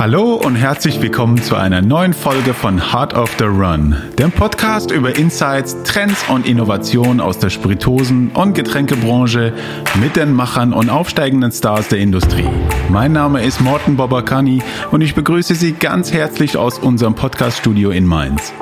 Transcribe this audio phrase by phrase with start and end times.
[0.00, 4.90] Hallo und herzlich willkommen zu einer neuen Folge von Heart of the Run, dem Podcast
[4.90, 9.52] über Insights, Trends und Innovationen aus der Spiritosen- und Getränkebranche
[10.00, 12.48] mit den Machern und aufsteigenden Stars der Industrie.
[12.88, 18.06] Mein Name ist Morten Bobakani und ich begrüße Sie ganz herzlich aus unserem Podcaststudio in
[18.06, 18.54] Mainz.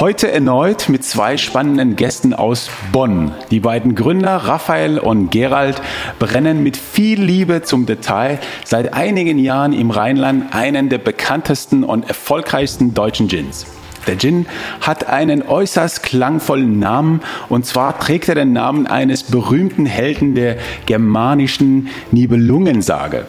[0.00, 3.32] Heute erneut mit zwei spannenden Gästen aus Bonn.
[3.50, 5.82] Die beiden Gründer Raphael und Gerald
[6.18, 12.08] brennen mit viel Liebe zum Detail seit einigen Jahren im Rheinland einen der bekanntesten und
[12.08, 13.66] erfolgreichsten deutschen Gins.
[14.06, 14.46] Der Gin
[14.80, 17.20] hat einen äußerst klangvollen Namen
[17.50, 20.56] und zwar trägt er den Namen eines berühmten Helden der
[20.86, 23.26] germanischen Nibelungensage.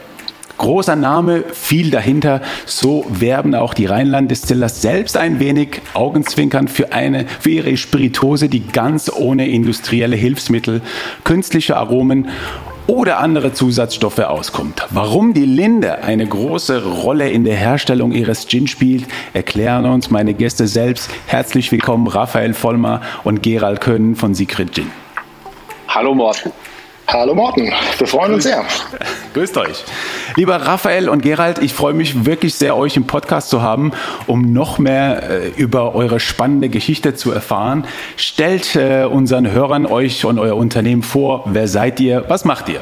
[0.61, 2.39] Großer Name, viel dahinter.
[2.67, 8.67] So werben auch die Rheinland-Distillers selbst ein wenig Augenzwinkern für, eine, für ihre Spiritose, die
[8.67, 10.83] ganz ohne industrielle Hilfsmittel,
[11.23, 12.27] künstliche Aromen
[12.85, 14.85] oder andere Zusatzstoffe auskommt.
[14.91, 20.35] Warum die Linde eine große Rolle in der Herstellung ihres Gin spielt, erklären uns meine
[20.35, 21.09] Gäste selbst.
[21.25, 24.91] Herzlich willkommen Raphael Vollmer und Gerald Können von Secret Gin.
[25.87, 26.51] Hallo Morten.
[27.07, 28.63] Hallo Morten, wir freuen uns sehr.
[29.33, 29.83] Grüßt euch.
[30.35, 33.91] Lieber Raphael und Gerald, ich freue mich wirklich sehr, euch im Podcast zu haben,
[34.27, 37.85] um noch mehr äh, über eure spannende Geschichte zu erfahren.
[38.15, 41.43] Stellt äh, unseren Hörern euch und euer Unternehmen vor.
[41.47, 42.25] Wer seid ihr?
[42.29, 42.81] Was macht ihr?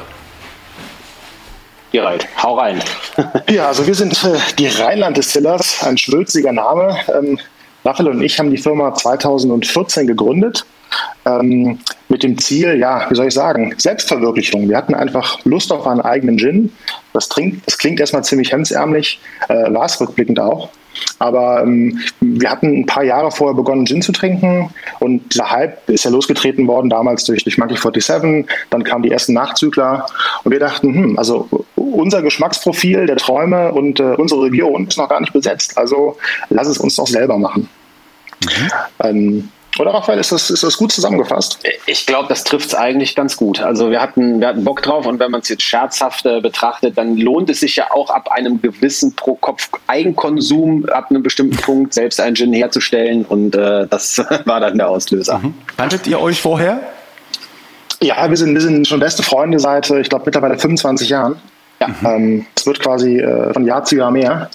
[1.92, 2.84] Gerald, hau rein.
[3.50, 6.98] ja, also wir sind äh, die Rheinland Distillers, ein schwülziger Name.
[7.18, 7.40] Ähm,
[7.84, 10.66] Raphael und ich haben die Firma 2014 gegründet
[11.26, 14.68] ähm, mit dem Ziel, ja, wie soll ich sagen, Selbstverwirklichung.
[14.70, 16.72] Wir hatten einfach Lust auf einen eigenen Gin.
[17.14, 20.70] Das, trinkt, das klingt erstmal ziemlich hemsärmlich, äh, war es rückblickend auch.
[21.20, 25.90] Aber ähm, wir hatten ein paar Jahre vorher begonnen, Gin zu trinken und dieser Hype
[25.90, 30.06] ist ja losgetreten worden, damals durch, durch Monkey 47, dann kamen die ersten Nachzügler
[30.44, 35.10] und wir dachten, hm, also unser Geschmacksprofil der Träume und äh, unsere Region ist noch
[35.10, 36.18] gar nicht besetzt, also
[36.50, 37.70] lass es uns doch selber machen.
[38.44, 38.70] Mhm.
[39.04, 41.60] Ähm, oder Raphael, ist das, ist das gut zusammengefasst?
[41.86, 43.62] Ich glaube, das trifft es eigentlich ganz gut.
[43.62, 46.98] Also wir hatten, wir hatten Bock drauf und wenn man es jetzt scherzhaft äh, betrachtet,
[46.98, 52.20] dann lohnt es sich ja auch ab einem gewissen Pro-Kopf-Eigenkonsum ab einem bestimmten Punkt selbst
[52.20, 55.40] einen Gin herzustellen und äh, das war dann der Auslöser.
[55.40, 55.54] Mhm.
[55.78, 56.82] Kanntet ihr euch vorher?
[58.02, 61.36] Ja, wir sind, wir sind schon beste Freunde seit, äh, ich glaube, mittlerweile 25 Jahren.
[61.80, 61.88] Ja.
[62.04, 64.50] Ähm, es wird quasi äh, von Jahr zu Jahr mehr.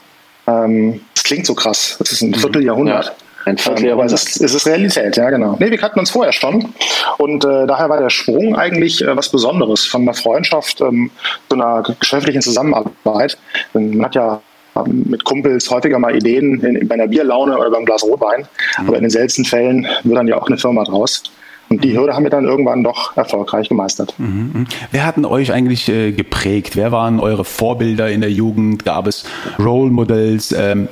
[0.46, 1.96] Ähm, das klingt so krass.
[1.98, 2.34] Das ist ein mhm.
[2.34, 3.06] Vierteljahrhundert.
[3.06, 3.12] Ja.
[3.44, 4.10] Ein Vierteljahrhundert.
[4.10, 5.56] Ähm, es, ist, es ist Realität, ja, genau.
[5.58, 6.74] Nee, wir kannten uns vorher schon.
[7.18, 11.10] Und äh, daher war der Sprung eigentlich äh, was Besonderes von einer Freundschaft ähm,
[11.48, 13.36] zu einer geschäftlichen Zusammenarbeit.
[13.72, 14.40] Man hat ja
[14.76, 18.40] ähm, mit Kumpels häufiger mal Ideen in, bei einer Bierlaune oder beim Glas Rotwein.
[18.78, 18.88] Mhm.
[18.88, 21.22] Aber in den seltensten Fällen wird dann ja auch eine Firma draus.
[21.68, 24.14] Und die Hürde haben wir dann irgendwann doch erfolgreich gemeistert.
[24.18, 24.66] Mhm, mhm.
[24.90, 26.76] Wer hat denn euch eigentlich äh, geprägt?
[26.76, 28.84] Wer waren eure Vorbilder in der Jugend?
[28.84, 29.24] Gab es
[29.58, 30.88] Role Models ähm,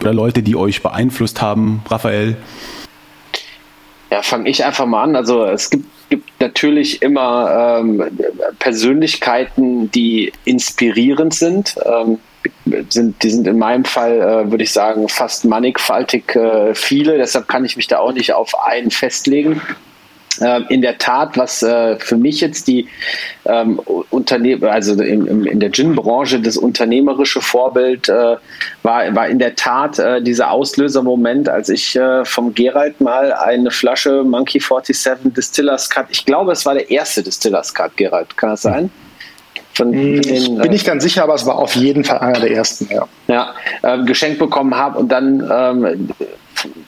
[0.00, 1.82] oder Leute, die euch beeinflusst haben?
[1.88, 2.36] Raphael?
[4.10, 5.16] Ja, fange ich einfach mal an.
[5.16, 8.02] Also es gibt, gibt natürlich immer ähm,
[8.58, 11.76] Persönlichkeiten, die inspirierend sind.
[11.84, 12.18] Ähm,
[12.88, 17.18] sind, die sind in meinem Fall, äh, würde ich sagen, fast mannigfaltig äh, viele.
[17.18, 19.60] Deshalb kann ich mich da auch nicht auf einen festlegen.
[20.40, 22.88] Ähm, in der Tat, was äh, für mich jetzt die
[23.44, 28.36] ähm, Unternehmen, also in, in, in der Gin-Branche das unternehmerische Vorbild äh,
[28.82, 33.70] war, war in der Tat äh, dieser Auslösermoment, als ich äh, vom Gerald mal eine
[33.70, 38.50] Flasche Monkey 47 Distillers Cut, ich glaube, es war der erste Distillers Cut, Gerald, kann
[38.50, 38.90] das sein?
[39.74, 42.50] Von, hm, den, bin ich ganz sicher, aber es war auf jeden Fall einer der
[42.50, 43.06] ersten, ja.
[43.28, 46.10] Ja, äh, geschenkt bekommen habe und dann ähm,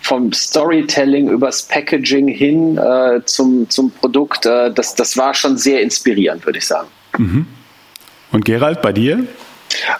[0.02, 5.82] vom Storytelling übers Packaging hin äh, zum, zum Produkt, äh, das, das war schon sehr
[5.82, 6.88] inspirierend, würde ich sagen.
[7.18, 7.46] Mhm.
[8.32, 9.26] Und Gerald, bei dir?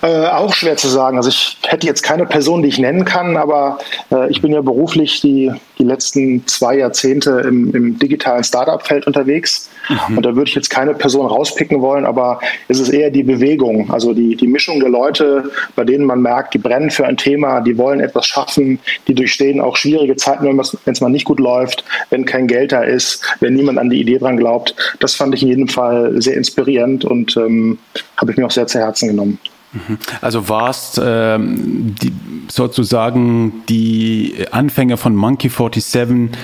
[0.03, 1.17] Äh, auch schwer zu sagen.
[1.17, 3.79] Also ich hätte jetzt keine Person, die ich nennen kann, aber
[4.11, 9.71] äh, ich bin ja beruflich die, die letzten zwei Jahrzehnte im, im digitalen Startup-Feld unterwegs.
[9.89, 10.19] Mhm.
[10.19, 13.91] Und da würde ich jetzt keine Person rauspicken wollen, aber es ist eher die Bewegung,
[13.91, 17.61] also die, die Mischung der Leute, bei denen man merkt, die brennen für ein Thema,
[17.61, 18.79] die wollen etwas schaffen,
[19.09, 22.83] die durchstehen auch schwierige Zeiten, wenn es mal nicht gut läuft, wenn kein Geld da
[22.83, 24.75] ist, wenn niemand an die Idee dran glaubt.
[25.01, 27.79] Das fand ich in jedem Fall sehr inspirierend und ähm,
[28.17, 29.39] habe ich mir auch sehr zu Herzen genommen.
[29.73, 29.99] Mhm.
[30.21, 32.13] Also warst ähm, die,
[32.49, 36.37] sozusagen die Anfänge von Monkey 47,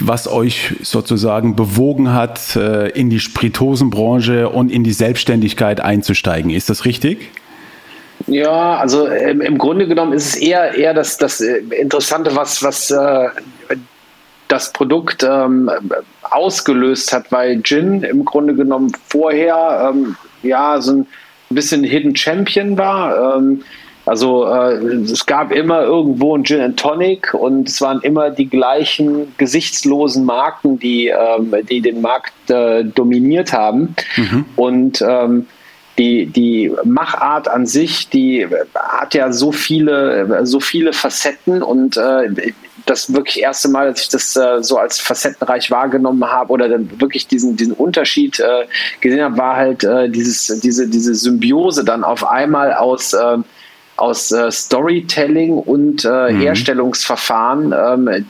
[0.00, 6.50] was euch sozusagen bewogen hat, äh, in die Spiritosenbranche und in die Selbstständigkeit einzusteigen.
[6.50, 7.30] Ist das richtig?
[8.26, 12.62] Ja, also im, im Grunde genommen ist es eher, eher das, das äh, Interessante, was,
[12.62, 13.28] was äh,
[14.48, 15.70] das Produkt ähm,
[16.22, 21.06] ausgelöst hat, weil Gin im Grunde genommen vorher ähm, ja, so ein
[21.50, 23.36] bisschen Hidden Champion war.
[23.36, 23.62] Ähm,
[24.06, 28.48] also äh, es gab immer irgendwo ein Gin and Tonic und es waren immer die
[28.48, 33.96] gleichen gesichtslosen Marken, die, ähm, die den Markt äh, dominiert haben.
[34.16, 34.44] Mhm.
[34.54, 35.46] Und ähm,
[35.98, 42.52] die, die Machart an sich, die hat ja so viele, so viele Facetten und äh,
[42.84, 47.00] das wirklich erste Mal, dass ich das äh, so als facettenreich wahrgenommen habe oder dann
[47.00, 48.66] wirklich diesen, diesen Unterschied äh,
[49.00, 53.38] gesehen habe, war halt äh, dieses, diese, diese Symbiose dann auf einmal aus äh,
[53.96, 56.40] aus äh, Storytelling und äh, mhm.
[56.40, 58.26] Herstellungsverfahren, ähm,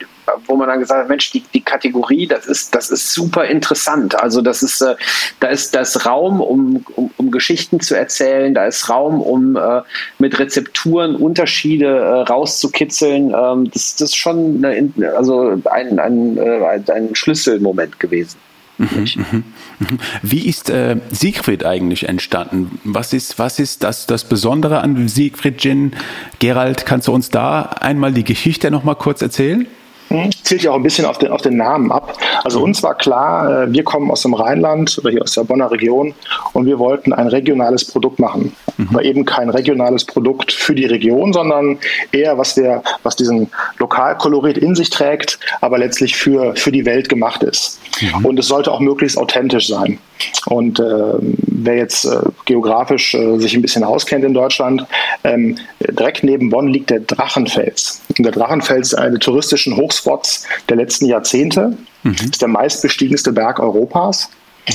[0.46, 4.18] wo man dann gesagt hat, Mensch, die, die Kategorie, das ist, das ist super interessant.
[4.20, 4.96] Also das ist, äh,
[5.40, 9.82] da ist das Raum, um, um, um, Geschichten zu erzählen, da ist Raum, um äh,
[10.18, 13.34] mit Rezepturen Unterschiede äh, rauszukitzeln.
[13.34, 18.38] Ähm, das, das ist schon eine, also ein, ein, äh, ein Schlüsselmoment gewesen.
[18.78, 19.44] Mhm, mhm,
[19.78, 19.98] mhm.
[20.22, 22.78] Wie ist äh, Siegfried eigentlich entstanden?
[22.84, 25.92] Was ist, was ist das, das Besondere an Siegfried Gin?
[26.38, 29.66] Gerald, kannst du uns da einmal die Geschichte noch mal kurz erzählen?
[30.08, 32.16] Hm, zielt ja auch ein bisschen auf den, auf den Namen ab.
[32.44, 35.70] Also uns war klar, äh, wir kommen aus dem Rheinland oder hier aus der Bonner
[35.70, 36.14] Region
[36.52, 38.54] und wir wollten ein regionales Produkt machen.
[38.76, 38.88] Mhm.
[38.90, 41.78] Aber eben kein regionales Produkt für die Region, sondern
[42.12, 47.08] eher was der, was diesen Lokalkolorit in sich trägt, aber letztlich für, für die Welt
[47.08, 47.80] gemacht ist.
[48.00, 48.24] Mhm.
[48.24, 49.98] Und es sollte auch möglichst authentisch sein.
[50.46, 54.86] Und äh, wer jetzt äh, geografisch äh, sich ein bisschen auskennt in Deutschland,
[55.24, 58.02] ähm, direkt neben Bonn liegt der Drachenfels.
[58.16, 61.76] Und der Drachenfels ist einer der touristischen Hochspots der letzten Jahrzehnte.
[62.02, 62.16] Mhm.
[62.30, 64.30] Ist der meistbestiegenste Berg Europas.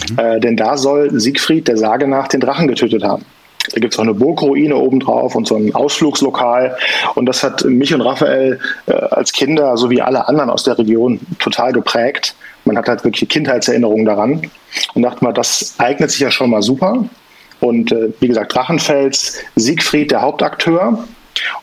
[0.09, 0.19] Mhm.
[0.19, 3.25] Äh, denn da soll Siegfried der Sage nach den Drachen getötet haben.
[3.73, 6.75] Da gibt es auch eine Burgruine obendrauf und so ein Ausflugslokal.
[7.15, 11.19] Und das hat mich und Raphael äh, als Kinder sowie alle anderen aus der Region
[11.39, 12.35] total geprägt.
[12.65, 14.41] Man hat halt wirklich Kindheitserinnerungen daran
[14.93, 17.05] und dachte mal, das eignet sich ja schon mal super.
[17.59, 21.05] Und äh, wie gesagt, Drachenfels, Siegfried, der Hauptakteur.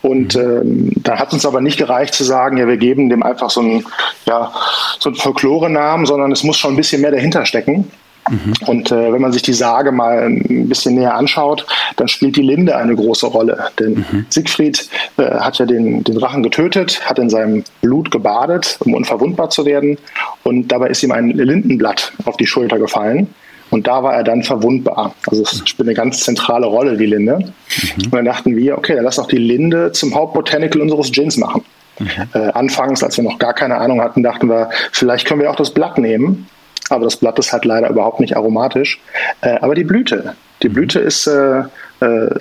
[0.01, 3.51] Und ähm, da hat uns aber nicht gereicht zu sagen, ja, wir geben dem einfach
[3.51, 3.85] so einen,
[4.25, 4.53] ja,
[4.99, 7.91] so einen Folklore-Namen, sondern es muss schon ein bisschen mehr dahinter stecken.
[8.29, 8.53] Mhm.
[8.67, 11.67] Und äh, wenn man sich die Sage mal ein bisschen näher anschaut,
[11.97, 13.71] dann spielt die Linde eine große Rolle.
[13.79, 14.27] Denn mhm.
[14.29, 19.51] Siegfried äh, hat ja den, den Drachen getötet, hat in seinem Blut gebadet, um unverwundbar
[19.51, 19.99] zu werden.
[20.45, 23.29] Und dabei ist ihm ein Lindenblatt auf die Schulter gefallen.
[23.71, 25.15] Und da war er dann verwundbar.
[25.27, 27.39] Also es spielt eine ganz zentrale Rolle, die Linde.
[27.39, 28.05] Mhm.
[28.05, 31.63] Und dann dachten wir, okay, dann lass doch die Linde zum Hauptbotanical unseres Gins machen.
[31.99, 32.09] Mhm.
[32.33, 35.57] Äh, anfangs, als wir noch gar keine Ahnung hatten, dachten wir, vielleicht können wir auch
[35.57, 36.47] das Blatt nehmen
[36.91, 39.01] aber das Blatt ist halt leider überhaupt nicht aromatisch.
[39.41, 41.65] Äh, aber die Blüte, die Blüte ist äh, äh,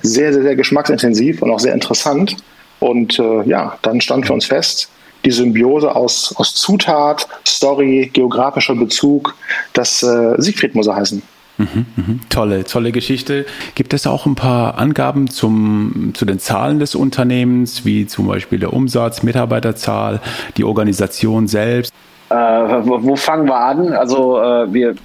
[0.01, 2.37] sehr, sehr, sehr geschmacksintensiv und auch sehr interessant.
[2.79, 4.89] Und äh, ja, dann stand für uns fest,
[5.25, 9.35] die Symbiose aus, aus Zutat, Story, geografischer Bezug,
[9.73, 11.21] das äh, Siegfried muss er heißen.
[11.57, 12.19] Mhm, mhm.
[12.29, 13.45] Tolle, tolle Geschichte.
[13.73, 18.59] Gibt es auch ein paar Angaben zum, zu den Zahlen des Unternehmens, wie zum Beispiel
[18.59, 20.21] der Umsatz, Mitarbeiterzahl,
[20.55, 21.91] die Organisation selbst?
[22.29, 23.93] Äh, wo fangen wir an?
[23.93, 24.95] Also äh, wir,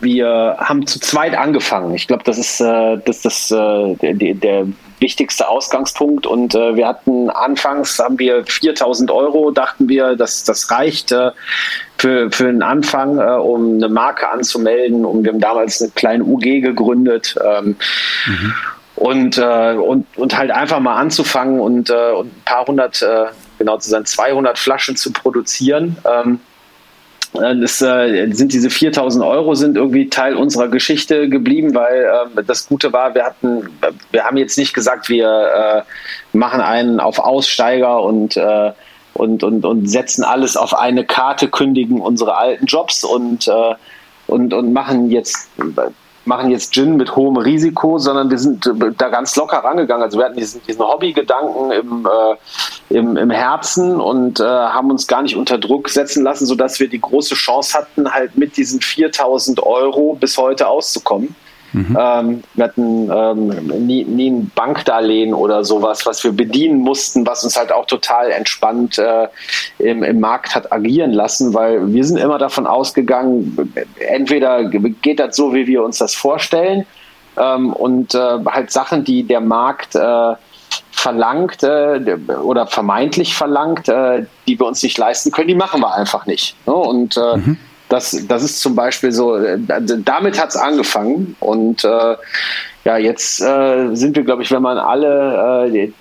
[0.00, 1.94] wir haben zu zweit angefangen.
[1.94, 4.66] Ich glaube, das ist, äh, das, das, äh, der, der,
[5.02, 6.28] wichtigste Ausgangspunkt.
[6.28, 11.32] Und äh, wir hatten anfangs haben wir 4000 Euro, dachten wir, dass das reicht äh,
[11.98, 15.04] für, für einen Anfang, um eine Marke anzumelden.
[15.04, 17.36] Und wir haben damals eine kleine UG gegründet.
[17.44, 17.76] Ähm,
[18.26, 18.54] mhm.
[18.94, 23.26] Und, äh, und, und halt einfach mal anzufangen und, äh, und ein paar hundert äh,
[23.62, 25.96] genau zu sein, 200 Flaschen zu produzieren.
[26.04, 26.40] Ähm,
[27.34, 32.42] äh, das äh, sind diese 4000 Euro sind irgendwie Teil unserer Geschichte geblieben, weil äh,
[32.44, 33.68] das Gute war, wir hatten,
[34.10, 35.84] wir haben jetzt nicht gesagt, wir
[36.34, 38.40] äh, machen einen auf Aussteiger und
[39.14, 43.46] und, und, und setzen alles auf eine Karte, kündigen unsere alten Jobs und,
[44.26, 45.50] und, und machen jetzt
[46.24, 50.02] machen jetzt Gin mit hohem Risiko, sondern wir sind da ganz locker rangegangen.
[50.02, 55.06] Also wir hatten diesen, diesen Hobbygedanken im, äh, im, im Herzen und äh, haben uns
[55.06, 58.80] gar nicht unter Druck setzen lassen, sodass wir die große Chance hatten, halt mit diesen
[58.80, 61.34] 4000 Euro bis heute auszukommen.
[61.72, 61.98] Mhm.
[61.98, 67.44] Ähm, wir hatten ähm, nie, nie ein Bankdarlehen oder sowas, was wir bedienen mussten, was
[67.44, 69.28] uns halt auch total entspannt äh,
[69.78, 75.36] im, im Markt hat agieren lassen, weil wir sind immer davon ausgegangen, entweder geht das
[75.36, 76.84] so, wie wir uns das vorstellen,
[77.36, 80.34] ähm, und äh, halt Sachen, die der Markt äh,
[80.90, 85.94] verlangt äh, oder vermeintlich verlangt, äh, die wir uns nicht leisten können, die machen wir
[85.94, 86.54] einfach nicht.
[86.66, 86.74] Ne?
[86.74, 87.56] Und äh, mhm.
[87.92, 91.36] Das, das ist zum Beispiel so, äh, damit hat es angefangen.
[91.40, 92.16] Und äh,
[92.86, 95.92] ja, jetzt äh, sind wir, glaube ich, wenn man alle, äh,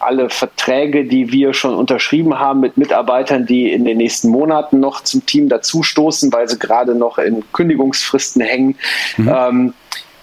[0.00, 5.04] alle Verträge, die wir schon unterschrieben haben mit Mitarbeitern, die in den nächsten Monaten noch
[5.04, 8.76] zum Team dazustoßen, weil sie gerade noch in Kündigungsfristen hängen,
[9.18, 9.28] mhm.
[9.32, 9.74] ähm,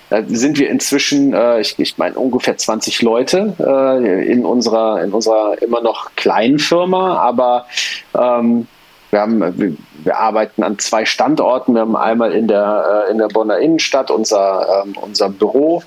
[0.09, 5.13] Da sind wir inzwischen, äh, ich, ich meine, ungefähr 20 Leute äh, in, unserer, in
[5.13, 7.65] unserer immer noch kleinen Firma, aber
[8.13, 8.67] ähm,
[9.15, 11.73] wir, haben, wir, wir, arbeiten an zwei Standorten.
[11.73, 15.81] Wir haben einmal in der, äh, in der Bonner Innenstadt unser, ähm, unser Büro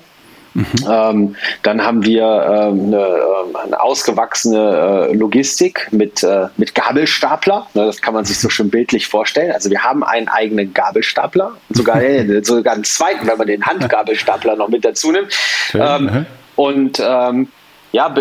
[0.53, 0.65] Mhm.
[0.89, 7.67] Ähm, dann haben wir ähm, eine, ähm, eine, ausgewachsene äh, Logistik mit, äh, mit Gabelstapler.
[7.73, 9.51] Ne, das kann man sich so schön bildlich vorstellen.
[9.51, 14.55] Also wir haben einen eigenen Gabelstapler, sogar, äh, sogar einen zweiten, wenn man den Handgabelstapler
[14.55, 15.33] noch mit dazu nimmt.
[15.73, 17.47] Ähm, und ähm,
[17.91, 18.13] ja,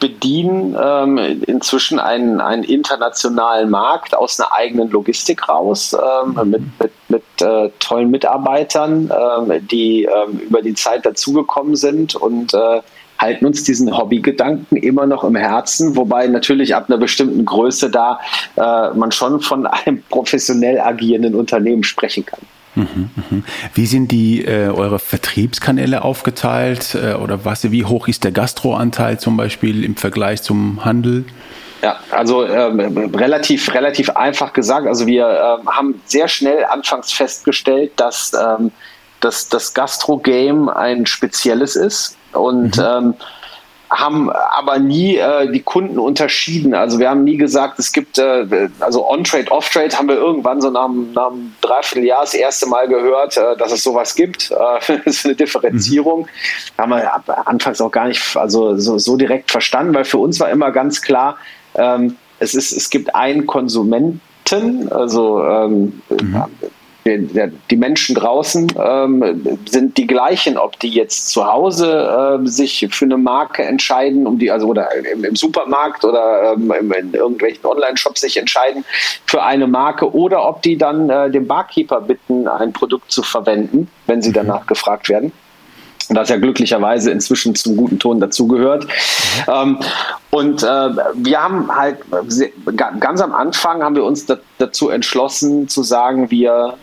[0.00, 6.92] bedienen ähm, inzwischen einen, einen internationalen Markt aus einer eigenen Logistik raus ähm, mit, mit,
[7.08, 12.80] mit äh, tollen Mitarbeitern, ähm, die ähm, über die Zeit dazugekommen sind und äh,
[13.18, 18.18] halten uns diesen Hobbygedanken immer noch im Herzen, wobei natürlich ab einer bestimmten Größe da
[18.56, 22.40] äh, man schon von einem professionell agierenden Unternehmen sprechen kann.
[23.74, 27.70] Wie sind die äh, eure Vertriebskanäle aufgeteilt äh, oder was?
[27.70, 31.24] Wie hoch ist der Gastroanteil zum Beispiel im Vergleich zum Handel?
[31.82, 34.86] Ja, also ähm, relativ relativ einfach gesagt.
[34.86, 38.70] Also wir ähm, haben sehr schnell anfangs festgestellt, dass ähm,
[39.20, 43.14] dass das Gastro-Game ein spezielles ist und mhm.
[43.90, 46.74] Haben aber nie äh, die Kunden unterschieden.
[46.74, 50.70] Also wir haben nie gesagt, es gibt, äh, also On-Trade, Off-Trade haben wir irgendwann so
[50.70, 54.52] nach, nach einem Dreivierteljahr das erste Mal gehört, äh, dass es sowas gibt.
[54.52, 54.54] Äh,
[55.04, 56.20] das ist eine Differenzierung.
[56.22, 56.82] Mhm.
[56.82, 60.50] Haben wir anfangs auch gar nicht also so, so direkt verstanden, weil für uns war
[60.50, 61.36] immer ganz klar,
[61.74, 64.20] ähm, es, ist, es gibt einen Konsumenten,
[64.90, 66.44] also ähm, mhm
[67.04, 73.06] die Menschen draußen ähm, sind die gleichen, ob die jetzt zu Hause äh, sich für
[73.06, 78.20] eine Marke entscheiden, um die, also oder im, im Supermarkt oder ähm, in irgendwelchen Online-Shops
[78.20, 78.84] sich entscheiden
[79.26, 83.88] für eine Marke oder ob die dann äh, den Barkeeper bitten, ein Produkt zu verwenden,
[84.06, 85.32] wenn sie danach gefragt werden
[86.16, 88.84] das ja glücklicherweise inzwischen zum guten Ton dazugehört.
[88.84, 88.90] Mhm.
[89.46, 89.78] Ähm,
[90.30, 91.98] und äh, wir haben halt
[92.76, 94.26] ganz am Anfang haben wir uns
[94.58, 96.74] dazu entschlossen zu sagen, wir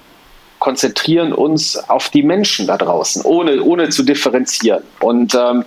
[0.59, 4.83] konzentrieren uns auf die Menschen da draußen, ohne, ohne zu differenzieren.
[4.99, 5.63] Und ähm,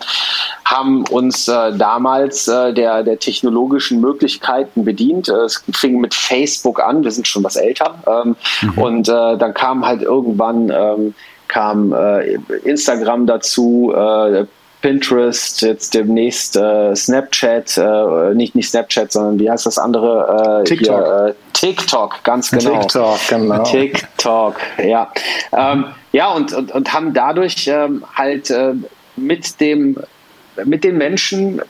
[0.64, 5.28] haben uns äh, damals äh, der, der technologischen Möglichkeiten bedient.
[5.28, 7.94] Äh, es fing mit Facebook an, wir sind schon was älter.
[8.06, 8.78] Ähm, mhm.
[8.78, 11.14] Und äh, dann kam halt irgendwann ähm,
[11.48, 14.46] kam äh, Instagram dazu, äh,
[14.80, 20.62] Pinterest, jetzt demnächst äh, Snapchat, äh, nicht, nicht Snapchat, sondern wie heißt das andere?
[20.62, 20.96] Äh, TikTok.
[20.96, 22.80] Hier, äh, TikTok, ganz genau.
[22.80, 23.62] TikTok, genau.
[23.62, 25.12] TikTok, ja.
[25.56, 28.74] Ähm, ja, und, und, und haben dadurch ähm, halt äh,
[29.16, 29.96] mit dem
[30.64, 31.62] mit den Menschen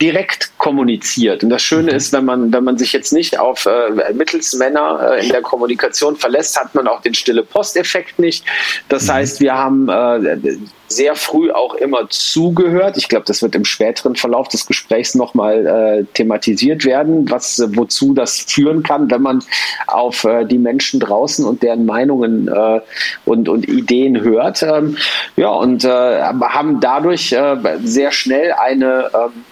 [0.00, 1.42] direkt kommuniziert.
[1.42, 1.96] Und das Schöne mhm.
[1.96, 6.16] ist, wenn man, wenn man sich jetzt nicht auf äh, Mittelsmänner äh, in der Kommunikation
[6.16, 8.44] verlässt, hat man auch den stille Posteffekt nicht.
[8.88, 9.12] Das mhm.
[9.12, 12.96] heißt, wir haben äh, sehr früh auch immer zugehört.
[12.96, 18.14] Ich glaube, das wird im späteren Verlauf des Gesprächs nochmal äh, thematisiert werden, was, wozu
[18.14, 19.44] das führen kann, wenn man
[19.86, 22.80] auf äh, die Menschen draußen und deren Meinungen äh,
[23.24, 24.62] und, und Ideen hört.
[24.62, 24.96] Ähm,
[25.36, 29.44] ja, und äh, haben dadurch äh, sehr schnell eine ähm,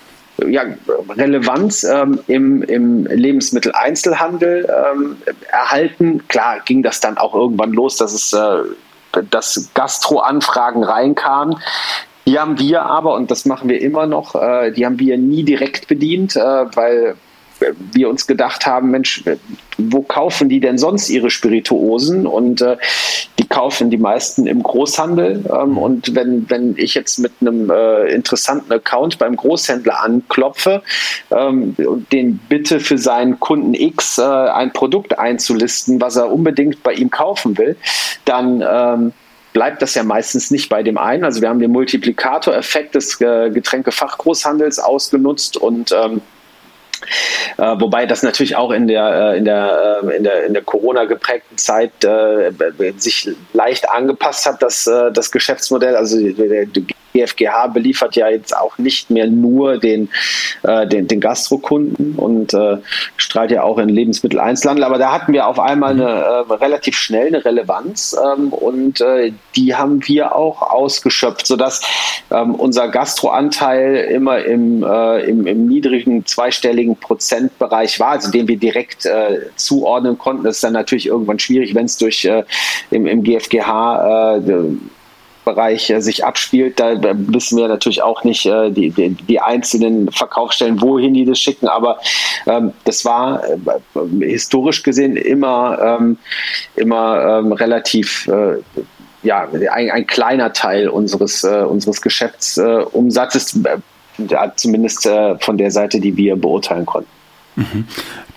[0.45, 0.65] ja,
[1.09, 5.17] Relevanz ähm, im, im Lebensmitteleinzelhandel ähm,
[5.51, 6.27] erhalten.
[6.29, 8.63] Klar ging das dann auch irgendwann los, dass es äh,
[9.31, 11.59] dass Gastro-Anfragen reinkamen.
[12.27, 15.45] Die haben wir aber, und das machen wir immer noch, äh, die haben wir nie
[15.45, 17.15] direkt bedient, äh, weil
[17.93, 19.25] wir uns gedacht haben, Mensch,
[19.79, 22.27] wo kaufen die denn sonst ihre Spirituosen?
[22.27, 22.77] Und äh,
[23.39, 25.45] die kaufen die meisten im Großhandel.
[25.51, 30.83] Ähm, und wenn, wenn ich jetzt mit einem äh, interessanten Account beim Großhändler anklopfe
[31.31, 36.83] ähm, und den bitte für seinen Kunden X äh, ein Produkt einzulisten, was er unbedingt
[36.83, 37.77] bei ihm kaufen will,
[38.25, 39.13] dann ähm,
[39.57, 41.25] bleibt das ja meistens nicht bei dem einen.
[41.25, 46.21] Also wir haben den Multiplikatoreffekt des äh, Getränkefachgroßhandels ausgenutzt und ähm,
[47.57, 50.63] äh, wobei das natürlich auch in der, äh, in der, äh, in der, in der
[50.63, 52.53] Corona geprägten Zeit äh,
[52.97, 55.97] sich leicht angepasst hat, das, äh, das Geschäftsmodell.
[55.97, 56.83] Also der, der
[57.17, 60.09] GfGH beliefert ja jetzt auch nicht mehr nur den,
[60.63, 62.79] äh, den, den Gastrokunden und äh,
[63.17, 64.85] strahlt ja auch in Lebensmitteleinzelhandel.
[64.85, 69.33] Aber da hatten wir auf einmal eine äh, relativ schnell eine Relevanz ähm, und äh,
[69.55, 71.83] die haben wir auch ausgeschöpft, sodass
[72.31, 78.59] ähm, unser Gastroanteil immer im, äh, im, im niedrigen zweistelligen Prozentbereich war, also den wir
[78.59, 80.45] direkt äh, zuordnen konnten.
[80.45, 82.45] Das ist dann natürlich irgendwann schwierig, wenn es durch äh,
[82.91, 84.41] im, im GfGH äh,
[85.47, 86.79] Bereich äh, sich abspielt.
[86.79, 91.39] Da wissen wir natürlich auch nicht äh, die, die, die, einzelnen Verkaufsstellen, wohin die das
[91.39, 91.99] schicken, aber
[92.47, 96.19] ähm, das war äh, historisch gesehen immer, ähm,
[96.75, 98.59] immer ähm, relativ äh,
[99.23, 106.01] ja, ein, ein, kleiner Teil unseres, äh, unseres Geschäftsumsatzes, äh, zumindest äh, von der Seite,
[106.01, 107.11] die wir beurteilen konnten.
[107.57, 107.87] Mhm.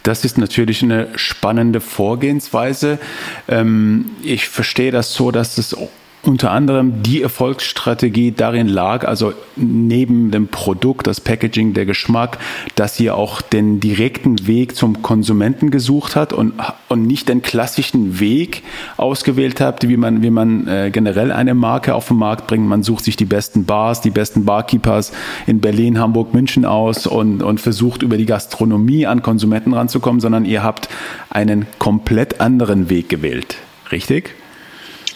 [0.03, 2.99] Das ist natürlich eine spannende Vorgehensweise.
[3.47, 5.75] Ähm, ich verstehe das so, dass es
[6.23, 12.37] unter anderem die Erfolgsstrategie darin lag, also neben dem Produkt, das Packaging, der Geschmack,
[12.75, 16.53] dass ihr auch den direkten Weg zum Konsumenten gesucht hat und,
[16.89, 18.63] und nicht den klassischen Weg
[18.97, 22.67] ausgewählt habt, wie man, wie man äh, generell eine Marke auf den Markt bringt.
[22.67, 25.13] Man sucht sich die besten Bars, die besten Barkeepers
[25.47, 30.43] in Berlin, Hamburg, München aus und, und versucht über die Gastronomie an Konsumenten ranzukommen, sondern
[30.43, 30.89] ihr habt
[31.29, 33.57] einen komplett anderen Weg gewählt.
[33.91, 34.35] Richtig?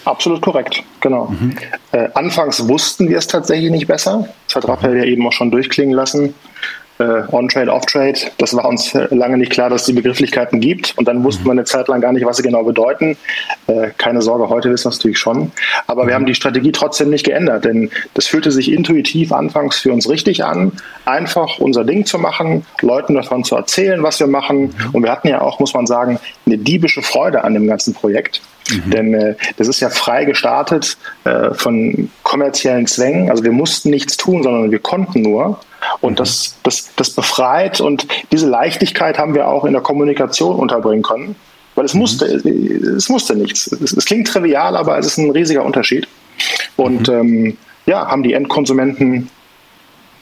[0.05, 1.27] Absolut korrekt, genau.
[1.27, 1.55] Mhm.
[1.91, 4.27] Äh, anfangs wussten wir es tatsächlich nicht besser.
[4.48, 6.33] Das hat Raphael ja eben auch schon durchklingen lassen
[7.00, 8.19] äh, On-Trade, Off-Trade.
[8.38, 10.98] Das war uns lange nicht klar, dass es die Begrifflichkeiten gibt.
[10.98, 13.17] Und dann wussten wir eine Zeit lang gar nicht, was sie genau bedeuten.
[13.67, 15.51] Äh, keine Sorge, heute wissen wir es natürlich schon.
[15.88, 19.91] Aber wir haben die Strategie trotzdem nicht geändert, denn das fühlte sich intuitiv anfangs für
[19.91, 20.72] uns richtig an,
[21.05, 24.74] einfach unser Ding zu machen, Leuten davon zu erzählen, was wir machen.
[24.91, 28.41] Und wir hatten ja auch, muss man sagen, eine diebische Freude an dem ganzen Projekt.
[28.70, 28.91] Mhm.
[28.91, 33.29] Denn äh, das ist ja frei gestartet äh, von kommerziellen Zwängen.
[33.29, 35.60] Also wir mussten nichts tun, sondern wir konnten nur.
[36.01, 41.03] Und das, das, das befreit und diese Leichtigkeit haben wir auch in der Kommunikation unterbringen
[41.03, 41.36] können,
[41.75, 42.00] weil es mhm.
[42.00, 43.67] musste, es musste nichts.
[43.67, 46.08] Es, es, klingt trivial, aber es ist ein riesiger Unterschied.
[46.77, 47.13] Und mhm.
[47.13, 49.29] ähm, ja, haben die Endkonsumenten,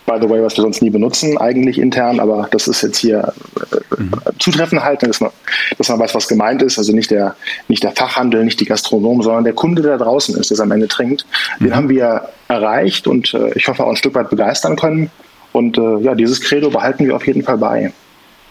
[0.05, 3.33] by the way, was wir sonst nie benutzen, eigentlich intern, aber das ist jetzt hier
[3.71, 4.11] äh, mhm.
[4.39, 5.31] zutreffend halten, dass man,
[5.77, 6.77] dass man weiß, was gemeint ist.
[6.77, 7.35] Also nicht der,
[7.67, 10.87] nicht der Fachhandel, nicht die Gastronomen, sondern der Kunde, der draußen ist, der am Ende
[10.87, 11.25] trinkt.
[11.59, 11.75] Den mhm.
[11.75, 15.11] haben wir erreicht und äh, ich hoffe auch ein Stück weit begeistern können.
[15.53, 17.91] Und äh, ja, dieses Credo behalten wir auf jeden Fall bei.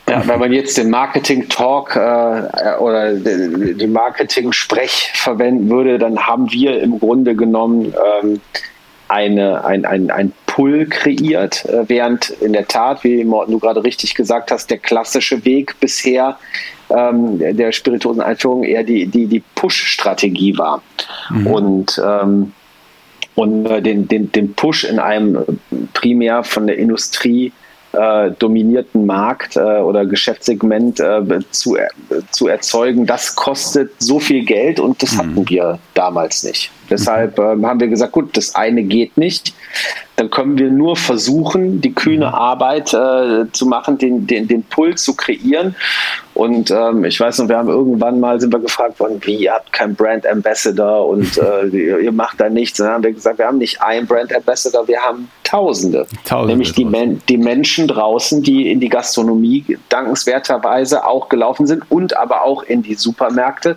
[0.09, 6.83] Ja, wenn man jetzt den Marketing-Talk äh, oder den Marketing-Sprech verwenden würde, dann haben wir
[6.83, 8.40] im Grunde genommen ähm,
[9.07, 13.85] eine, ein, ein, ein Pull kreiert, äh, während in der Tat, wie Morten du gerade
[13.85, 16.38] richtig gesagt hast, der klassische Weg bisher
[16.90, 20.83] ähm, der spirituosen Einführung eher die, die, die Push-Strategie war.
[21.31, 21.46] Mhm.
[21.46, 22.53] Und ähm,
[23.37, 25.38] und äh, den, den, den Push in einem
[25.94, 27.53] primär von der Industrie
[27.92, 31.22] äh, dominierten Markt äh, oder Geschäftssegment äh,
[31.53, 31.87] zu, äh,
[32.33, 35.18] zu erzeugen, das kostet so viel Geld und das mhm.
[35.18, 36.72] hatten wir damals nicht.
[36.90, 37.64] Deshalb mhm.
[37.66, 39.55] haben wir gesagt, gut, das eine geht nicht
[40.20, 42.35] dann können wir nur versuchen, die kühne mhm.
[42.35, 45.74] Arbeit äh, zu machen, den, den, den Puls zu kreieren.
[46.35, 49.53] Und ähm, ich weiß noch, wir haben irgendwann mal sind wir gefragt worden, wie ihr
[49.53, 51.66] habt kein Brand Ambassador und äh,
[52.03, 52.79] ihr macht da nichts.
[52.79, 56.07] dann haben wir gesagt, wir haben nicht einen Brand Ambassador, wir haben Tausende.
[56.24, 61.83] Tausende nämlich die, Men die Menschen draußen, die in die Gastronomie dankenswerterweise auch gelaufen sind
[61.90, 63.76] und aber auch in die Supermärkte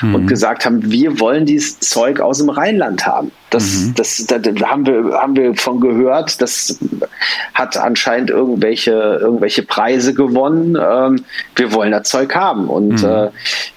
[0.00, 0.14] mhm.
[0.14, 3.32] und gesagt haben, wir wollen dieses Zeug aus dem Rheinland haben.
[3.50, 3.94] Das, mhm.
[3.96, 6.40] das, das, das, haben, wir, haben wir von gehört.
[6.42, 6.78] Das
[7.54, 10.76] hat anscheinend irgendwelche, irgendwelche Preise gewonnen.
[10.80, 11.24] Ähm,
[11.56, 12.68] wir wollen das Zeug haben.
[12.68, 13.08] Und, mhm.
[13.08, 13.30] äh,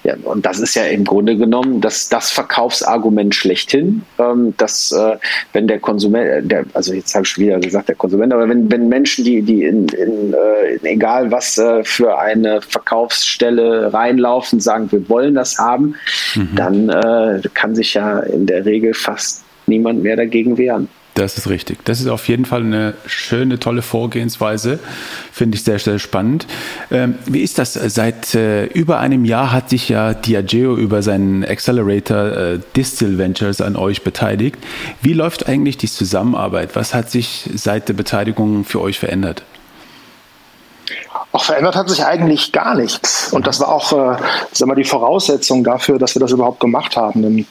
[0.04, 5.16] ja, und das ist ja im Grunde genommen das, das Verkaufsargument schlechthin, ähm, dass äh,
[5.52, 8.88] wenn der Konsument, der, also jetzt habe ich wieder gesagt, der Konsument, aber wenn, wenn
[8.88, 14.90] Menschen, die, die in, in, äh, in egal was äh, für eine Verkaufsstelle reinlaufen, sagen,
[14.92, 15.94] wir wollen das haben,
[16.34, 16.48] mhm.
[16.54, 20.88] dann äh, kann sich ja in der Regel fast niemand mehr dagegen wehren.
[21.14, 21.84] Das ist richtig.
[21.84, 24.78] Das ist auf jeden Fall eine schöne, tolle Vorgehensweise.
[25.30, 26.46] Finde ich sehr, sehr spannend.
[26.90, 27.74] Ähm, wie ist das?
[27.74, 33.60] Seit äh, über einem Jahr hat sich ja Diageo über seinen Accelerator äh, Distill Ventures
[33.60, 34.56] an euch beteiligt.
[35.02, 36.74] Wie läuft eigentlich die Zusammenarbeit?
[36.76, 39.42] Was hat sich seit der Beteiligung für euch verändert?
[41.32, 43.32] Auch verändert hat sich eigentlich gar nichts.
[43.32, 44.16] Und das war auch äh,
[44.52, 47.22] sag mal, die Voraussetzung dafür, dass wir das überhaupt gemacht haben.
[47.22, 47.44] Denn, äh,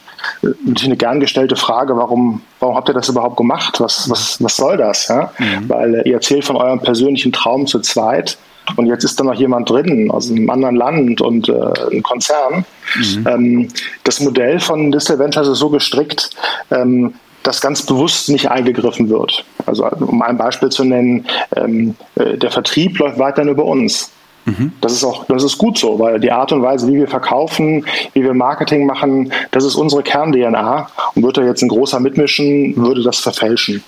[0.64, 3.80] natürlich eine gern gestellte Frage, warum, warum habt ihr das überhaupt gemacht?
[3.80, 5.08] Was, was, was soll das?
[5.08, 5.32] Ja?
[5.38, 5.68] Mhm.
[5.68, 8.38] Weil äh, ihr erzählt von eurem persönlichen Traum zu zweit.
[8.76, 11.52] Und jetzt ist da noch jemand drin aus einem anderen Land und äh,
[11.90, 12.64] ein Konzern.
[12.94, 13.26] Mhm.
[13.28, 13.68] Ähm,
[14.04, 16.30] das Modell von Distal Ventures ist so gestrickt,
[16.70, 19.44] ähm, dass ganz bewusst nicht eingegriffen wird.
[19.66, 24.12] Also um ein Beispiel zu nennen, ähm, äh, der Vertrieb läuft weiterhin über uns.
[24.44, 24.72] Mhm.
[24.80, 27.86] Das ist auch, das ist gut so, weil die Art und Weise, wie wir verkaufen,
[28.12, 30.88] wie wir Marketing machen, das ist unsere Kern-DNA.
[31.14, 33.84] Und würde da jetzt ein großer mitmischen, würde das verfälschen.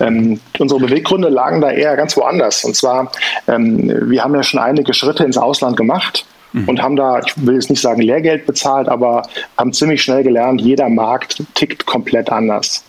[0.00, 2.64] Ähm, unsere Beweggründe lagen da eher ganz woanders.
[2.64, 3.12] Und zwar,
[3.46, 6.68] ähm, wir haben ja schon einige Schritte ins Ausland gemacht mhm.
[6.68, 9.22] und haben da, ich will jetzt nicht sagen Lehrgeld bezahlt, aber
[9.56, 12.84] haben ziemlich schnell gelernt, jeder Markt tickt komplett anders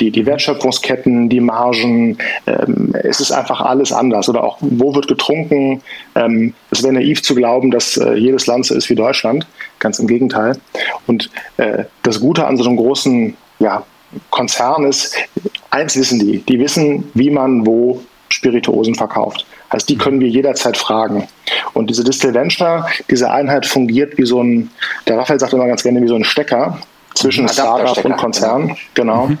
[0.00, 4.28] die, die Wertschöpfungsketten, die Margen, ähm, es ist einfach alles anders.
[4.28, 5.82] Oder auch, wo wird getrunken?
[6.14, 9.46] Ähm, es wäre naiv zu glauben, dass äh, jedes Land so ist wie Deutschland.
[9.78, 10.58] Ganz im Gegenteil.
[11.06, 13.84] Und äh, das Gute an so einem großen ja,
[14.30, 15.16] Konzern ist,
[15.70, 19.46] eins wissen die, die wissen, wie man wo Spirituosen verkauft.
[19.68, 21.28] Also die können wir jederzeit fragen.
[21.72, 24.70] Und diese Distil Venture, diese Einheit fungiert wie so ein,
[25.06, 26.78] der Raphael sagt immer ganz gerne, wie so ein Stecker
[27.14, 28.76] zwischen Startup und Konzern.
[28.94, 29.26] Genau.
[29.26, 29.38] Mhm.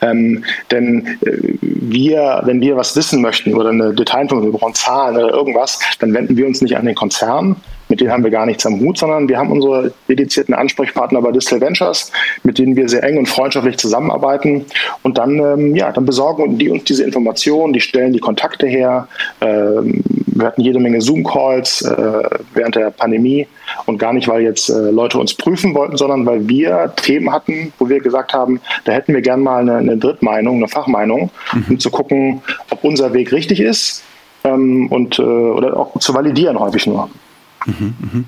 [0.00, 5.16] Ähm, denn äh, wir, wenn wir was wissen möchten oder eine Detailinformation, wir brauchen Zahlen
[5.16, 7.56] oder irgendwas, dann wenden wir uns nicht an den Konzern,
[7.94, 11.30] mit denen haben wir gar nichts am Hut, sondern wir haben unsere dedizierten Ansprechpartner bei
[11.30, 12.10] Distal Ventures,
[12.42, 14.64] mit denen wir sehr eng und freundschaftlich zusammenarbeiten.
[15.04, 19.06] Und dann, ähm, ja, dann besorgen die uns diese Informationen, die stellen die Kontakte her.
[19.40, 23.46] Ähm, wir hatten jede Menge Zoom-Calls äh, während der Pandemie
[23.86, 27.72] und gar nicht, weil jetzt äh, Leute uns prüfen wollten, sondern weil wir Themen hatten,
[27.78, 31.64] wo wir gesagt haben, da hätten wir gern mal eine, eine Drittmeinung, eine Fachmeinung, mhm.
[31.70, 34.02] um zu gucken, ob unser Weg richtig ist
[34.42, 37.08] ähm, und äh, oder auch zu validieren häufig nur.
[37.66, 38.24] Mhm, mhm.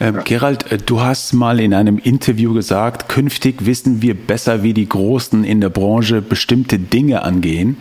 [0.00, 0.22] Ähm, ja.
[0.22, 4.88] Gerald, äh, du hast mal in einem Interview gesagt, künftig wissen wir besser, wie die
[4.88, 7.76] Großen in der Branche bestimmte Dinge angehen.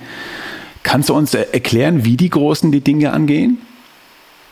[0.84, 3.58] Kannst du uns äh, erklären, wie die Großen die Dinge angehen?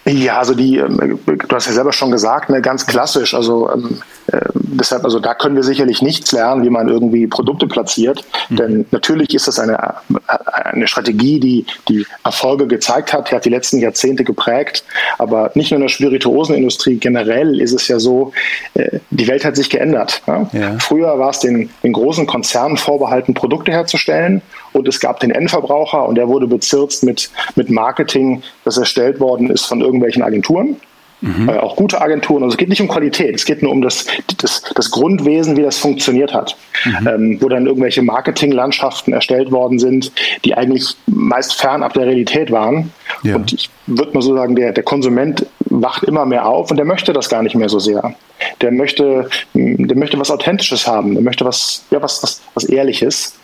[0.07, 3.33] Ja, also die, ähm, du hast ja selber schon gesagt, ne, ganz klassisch.
[3.33, 3.99] Also ähm,
[4.31, 8.23] äh, deshalb, also da können wir sicherlich nichts lernen, wie man irgendwie Produkte platziert.
[8.49, 8.55] Mhm.
[8.55, 9.95] Denn natürlich ist das eine,
[10.27, 14.85] eine Strategie, die die Erfolge gezeigt hat, die hat die letzten Jahrzehnte geprägt.
[15.17, 18.31] Aber nicht nur in der Spirituosenindustrie, generell ist es ja so,
[18.75, 20.21] äh, die Welt hat sich geändert.
[20.25, 20.49] Ja?
[20.53, 20.79] Ja.
[20.79, 24.41] Früher war es den, den großen Konzernen vorbehalten, Produkte herzustellen
[24.77, 29.49] und es gab den Endverbraucher und der wurde bezirzt mit, mit Marketing, das erstellt worden
[29.49, 30.77] ist von irgendwelchen Agenturen.
[31.21, 31.49] Mhm.
[31.49, 32.43] Äh, auch gute Agenturen.
[32.43, 34.05] Also es geht nicht um Qualität, es geht nur um das,
[34.37, 36.55] das, das Grundwesen, wie das funktioniert hat.
[36.85, 37.07] Mhm.
[37.07, 40.11] Ähm, wo dann irgendwelche Marketinglandschaften erstellt worden sind,
[40.45, 42.91] die eigentlich meist fernab der Realität waren.
[43.23, 43.35] Ja.
[43.35, 46.85] Und ich würde mal so sagen, der, der Konsument wacht immer mehr auf und der
[46.85, 48.13] möchte das gar nicht mehr so sehr.
[48.61, 53.35] Der möchte, der möchte was Authentisches haben, der möchte was, ja, was, was, was Ehrliches.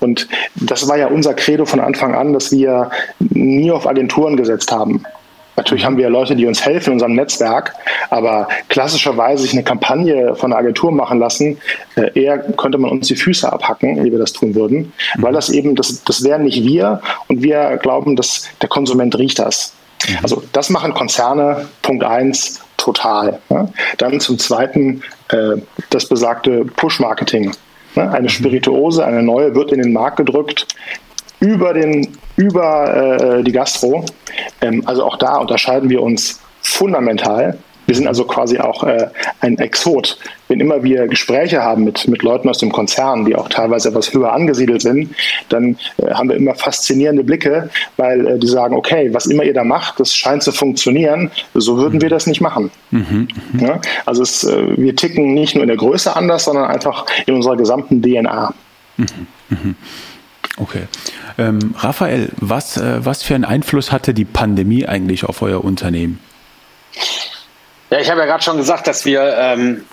[0.00, 2.90] Und das war ja unser Credo von Anfang an, dass wir
[3.20, 5.04] nie auf Agenturen gesetzt haben.
[5.56, 7.74] Natürlich haben wir Leute, die uns helfen in unserem Netzwerk,
[8.10, 11.58] aber klassischerweise sich eine Kampagne von einer Agentur machen lassen,
[11.96, 15.22] äh, eher könnte man uns die Füße abhacken, wie wir das tun würden, mhm.
[15.22, 19.38] weil das eben, das, das wären nicht wir und wir glauben, dass der Konsument riecht
[19.38, 19.74] das.
[20.08, 20.18] Mhm.
[20.22, 23.38] Also das machen Konzerne, Punkt eins, total.
[23.50, 23.68] Ja.
[23.98, 25.60] Dann zum Zweiten äh,
[25.90, 27.52] das besagte Push-Marketing.
[27.94, 28.28] Eine mhm.
[28.30, 30.66] Spirituose, eine neue, wird in den Markt gedrückt
[31.42, 34.06] über, den, über äh, die Gastro.
[34.60, 37.58] Ähm, also auch da unterscheiden wir uns fundamental.
[37.86, 39.08] Wir sind also quasi auch äh,
[39.40, 40.16] ein Exot.
[40.46, 44.14] Wenn immer wir Gespräche haben mit, mit Leuten aus dem Konzern, die auch teilweise etwas
[44.14, 45.14] höher angesiedelt sind,
[45.48, 49.52] dann äh, haben wir immer faszinierende Blicke, weil äh, die sagen, okay, was immer ihr
[49.52, 52.70] da macht, das scheint zu funktionieren, so würden wir das nicht machen.
[52.92, 53.66] Mhm, mh.
[53.66, 53.80] ja?
[54.06, 57.56] Also es, äh, wir ticken nicht nur in der Größe anders, sondern einfach in unserer
[57.56, 58.54] gesamten DNA.
[58.96, 59.06] Mhm,
[59.48, 59.74] mh.
[60.58, 60.86] Okay.
[61.38, 66.20] Ähm, Raphael, was, äh, was für einen Einfluss hatte die Pandemie eigentlich auf euer Unternehmen?
[67.90, 69.84] Ja, ich habe ja gerade schon gesagt, dass wir, ähm,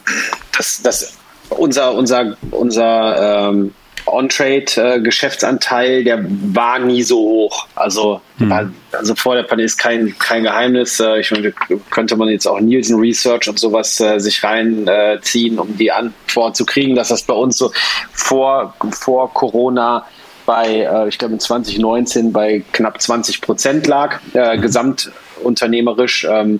[0.57, 1.17] dass, dass
[1.49, 3.73] unser, unser, unser ähm,
[4.05, 7.67] On-Trade-Geschäftsanteil, der war nie so hoch.
[7.75, 8.73] Also, hm.
[8.91, 10.99] also vor der Pandemie ist kein, kein Geheimnis.
[10.99, 11.53] Äh, ich meine,
[11.89, 16.65] könnte man jetzt auch Nielsen Research und sowas äh, sich reinziehen, um die Antwort zu
[16.65, 17.71] kriegen, dass das bei uns so
[18.11, 20.05] vor, vor Corona
[20.49, 24.61] bei, äh, ich glaube, in 2019 bei knapp 20 Prozent lag, äh, mhm.
[24.61, 26.27] gesamtunternehmerisch.
[26.27, 26.59] Ähm,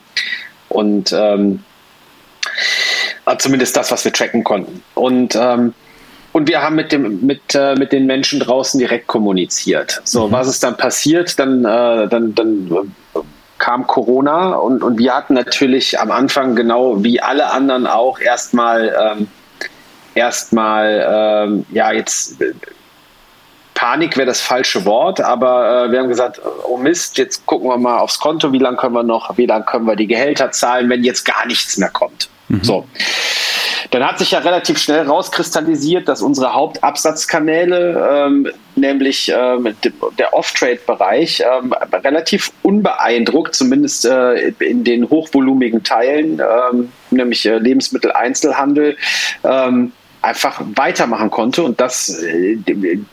[0.69, 1.63] und ähm,
[3.25, 4.84] äh, zumindest das, was wir tracken konnten.
[4.93, 5.73] Und ähm,
[6.32, 9.99] und wir haben mit, dem, mit, äh, mit den Menschen draußen direkt kommuniziert.
[10.04, 10.34] So, mhm.
[10.34, 11.39] was ist dann passiert?
[11.39, 12.71] Dann, äh, dann, dann
[13.15, 13.19] äh,
[13.58, 18.95] kam Corona und, und wir hatten natürlich am Anfang genau wie alle anderen auch erstmal
[19.02, 19.28] ähm,
[20.13, 22.38] erstmal ähm, ja jetzt
[23.80, 27.78] Panik wäre das falsche Wort, aber äh, wir haben gesagt, oh Mist, jetzt gucken wir
[27.78, 30.89] mal aufs Konto, wie lange können wir noch, wie lange können wir die Gehälter zahlen,
[30.89, 32.28] wenn jetzt gar nichts mehr kommt.
[32.50, 32.62] Mhm.
[32.62, 32.86] So.
[33.92, 39.74] Dann hat sich ja relativ schnell rauskristallisiert, dass unsere Hauptabsatzkanäle, ähm, nämlich ähm,
[40.18, 48.98] der Off-Trade-Bereich, ähm, relativ unbeeindruckt, zumindest äh, in den hochvolumigen Teilen, ähm, nämlich äh, Lebensmitteleinzelhandel,
[49.46, 52.58] ähm, einfach weitermachen konnte und dass äh,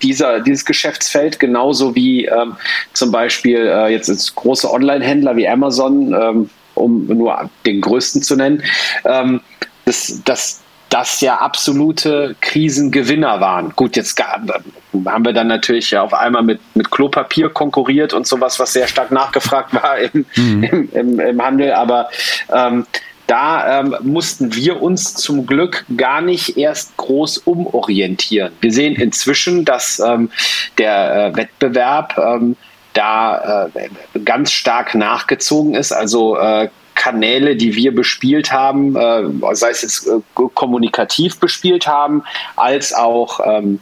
[0.03, 2.57] dieser, dieses Geschäftsfeld genauso wie ähm,
[2.93, 8.63] zum Beispiel äh, jetzt, große Online-Händler wie Amazon, ähm, um nur den größten zu nennen,
[9.05, 9.41] ähm,
[9.85, 13.73] dass, dass das ja absolute Krisengewinner waren.
[13.75, 18.73] Gut, jetzt haben wir dann natürlich auf einmal mit, mit Klopapier konkurriert und sowas, was
[18.73, 20.63] sehr stark nachgefragt war im, mhm.
[20.63, 22.09] im, im, im Handel, aber
[22.53, 22.87] ähm,
[23.27, 28.53] da ähm, mussten wir uns zum Glück gar nicht erst groß umorientieren.
[28.61, 30.31] Wir sehen inzwischen, dass ähm,
[30.79, 32.57] der äh, Wettbewerb ähm,
[32.93, 35.93] da äh, ganz stark nachgezogen ist.
[35.93, 40.21] Also äh, Kanäle, die wir bespielt haben, äh, sei es jetzt äh,
[40.55, 42.25] kommunikativ bespielt haben,
[42.57, 43.81] als auch ähm,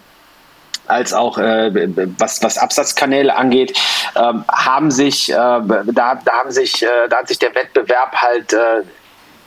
[0.87, 1.71] als auch äh,
[2.19, 3.79] was, was Absatzkanäle angeht,
[4.17, 8.53] ähm, haben sich, äh, da, da haben sich, äh, da hat sich der Wettbewerb halt
[8.53, 8.83] äh,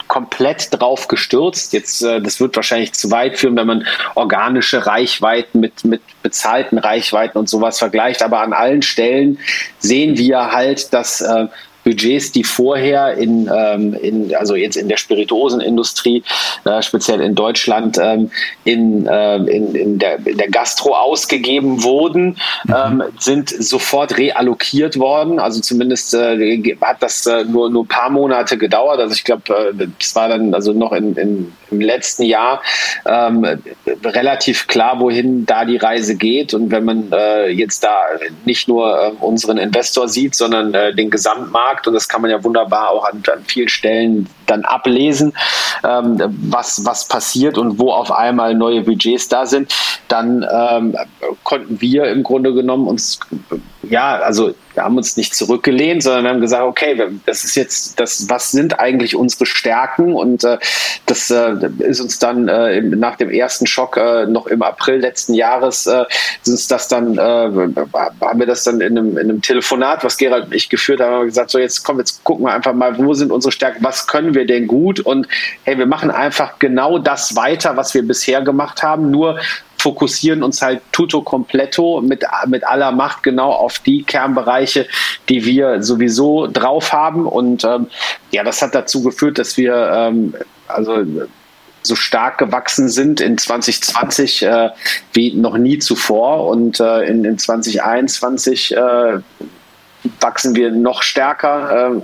[0.07, 1.73] komplett drauf gestürzt.
[1.73, 6.77] Jetzt, äh, das wird wahrscheinlich zu weit führen, wenn man organische Reichweiten mit, mit bezahlten
[6.77, 8.23] Reichweiten und sowas vergleicht.
[8.23, 9.39] Aber an allen Stellen
[9.79, 11.47] sehen wir halt, dass äh,
[11.87, 16.21] Budgets, die vorher in, ähm, in also jetzt in der Spirituosenindustrie,
[16.65, 18.29] äh, speziell in Deutschland, ähm,
[18.65, 22.75] in, äh, in, in, der, in der Gastro ausgegeben wurden, mhm.
[22.75, 25.39] ähm, sind sofort reallokiert worden.
[25.39, 28.99] Also zumindest äh, hat das äh, nur, nur ein paar Monate gedauert.
[28.99, 29.43] Also ich glaube,
[29.79, 32.61] äh, das war dann also noch in, in, im letzten Jahr
[33.05, 33.45] ähm,
[34.03, 36.53] relativ klar, wohin da die Reise geht.
[36.53, 37.93] Und wenn man äh, jetzt da
[38.45, 42.91] nicht nur unseren Investor sieht, sondern den Gesamtmarkt, Markt und das kann man ja wunderbar
[42.91, 45.33] auch an, an vielen Stellen dann ablesen,
[45.83, 49.73] ähm, was, was passiert und wo auf einmal neue Budgets da sind,
[50.07, 50.95] dann ähm,
[51.43, 53.19] konnten wir im Grunde genommen uns,
[53.83, 57.99] ja, also wir haben uns nicht zurückgelehnt, sondern wir haben gesagt, okay, das ist jetzt,
[57.99, 60.13] das, was sind eigentlich unsere Stärken?
[60.13, 60.59] Und äh,
[61.07, 65.33] das äh, ist uns dann äh, nach dem ersten Schock äh, noch im April letzten
[65.33, 66.05] Jahres, äh,
[66.43, 70.17] ist uns das dann, äh, haben wir das dann in einem, in einem Telefonat, was
[70.17, 72.97] Gerald und ich geführt haben, haben gesagt, so jetzt komm, jetzt gucken wir einfach mal,
[72.99, 74.99] wo sind unsere Stärken, was können wir denn gut?
[74.99, 75.27] Und
[75.63, 79.39] hey, wir machen einfach genau das weiter, was wir bisher gemacht haben, nur
[79.87, 84.85] fokussieren uns halt tutto completo mit, mit aller Macht genau auf die Kernbereiche,
[85.29, 87.25] die wir sowieso drauf haben.
[87.25, 87.87] Und ähm,
[88.31, 90.35] ja, das hat dazu geführt, dass wir ähm,
[90.67, 91.05] also
[91.83, 94.71] so stark gewachsen sind in 2020 äh,
[95.13, 96.47] wie noch nie zuvor.
[96.47, 99.19] Und äh, in, in 2021 äh,
[100.19, 101.95] wachsen wir noch stärker.
[101.95, 102.01] Äh,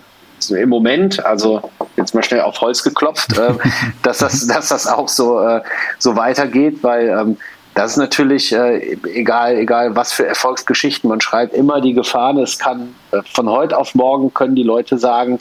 [0.51, 3.53] im Moment, also jetzt mal schnell auf Holz geklopft, äh,
[4.03, 5.61] dass, das, dass das auch so, äh,
[5.99, 7.37] so weitergeht, weil ähm,
[7.75, 12.59] das ist natürlich, äh, egal, egal was für Erfolgsgeschichten man schreibt, immer die Gefahr, es
[12.59, 15.39] kann äh, von heute auf morgen können die Leute sagen,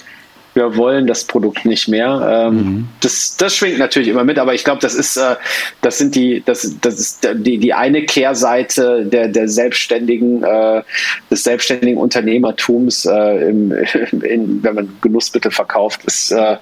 [0.55, 2.49] wir wollen das Produkt nicht mehr.
[2.49, 2.89] Ähm, mhm.
[3.01, 5.37] das, das schwingt natürlich immer mit, aber ich glaube, das ist, äh,
[5.81, 10.83] das sind die, das, das ist die, die eine Kehrseite der, der selbstständigen, äh,
[11.31, 13.73] des selbstständigen Unternehmertums, äh, im,
[14.23, 16.57] in, wenn man Genussmittel verkauft, ist, äh,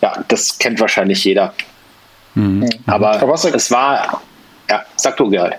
[0.00, 1.54] ja, das kennt wahrscheinlich jeder.
[2.34, 2.68] Mhm.
[2.86, 4.22] Aber, aber es war
[4.70, 5.56] ja, sag du, Gerald.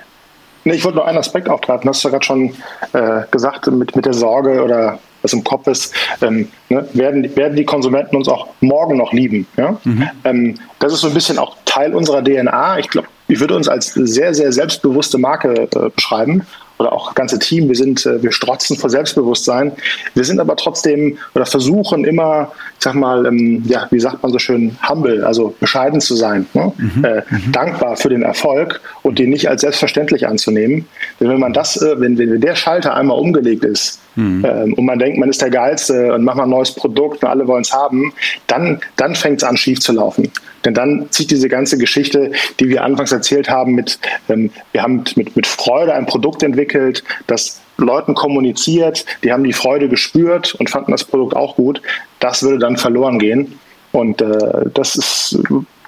[0.64, 1.88] Nee, ich wollte noch einen Aspekt aufgreifen.
[1.88, 2.56] Hast du ja gerade schon
[2.94, 7.56] äh, gesagt, mit, mit der Sorge oder was im Kopf ist, ähm, ne, werden, werden
[7.56, 9.48] die Konsumenten uns auch morgen noch lieben.
[9.58, 9.78] Ja?
[9.84, 10.10] Mhm.
[10.24, 12.80] Ähm, das ist so ein bisschen auch Teil unserer DNA.
[12.80, 16.46] Ich glaube, ich würde uns als sehr, sehr selbstbewusste Marke äh, beschreiben
[16.78, 19.72] oder auch ganze Team, wir sind, äh, wir strotzen vor Selbstbewusstsein.
[20.14, 24.32] Wir sind aber trotzdem oder versuchen immer, ich sag mal, ähm, ja, wie sagt man
[24.32, 26.74] so schön, humble, also bescheiden zu sein, ne?
[26.78, 27.06] mhm.
[27.06, 27.52] Äh, mhm.
[27.52, 30.86] dankbar für den Erfolg und den nicht als selbstverständlich anzunehmen.
[31.20, 34.46] Denn wenn man das, äh, wenn, wenn der Schalter einmal umgelegt ist, Mhm.
[34.46, 37.30] Ähm, und man denkt, man ist der Geilste und macht mal ein neues Produkt und
[37.30, 38.14] alle wollen es haben,
[38.48, 40.32] dann, dann fängt es an, schief zu laufen.
[40.66, 44.00] Denn dann zieht diese ganze Geschichte, die wir anfangs erzählt haben, mit,
[44.30, 49.54] ähm, wir haben mit, mit Freude ein Produkt entwickelt, das Leuten kommuniziert, die haben die
[49.54, 51.82] Freude gespürt und fanden das Produkt auch gut,
[52.20, 53.60] das würde dann verloren gehen.
[53.92, 55.40] Und äh, das ist,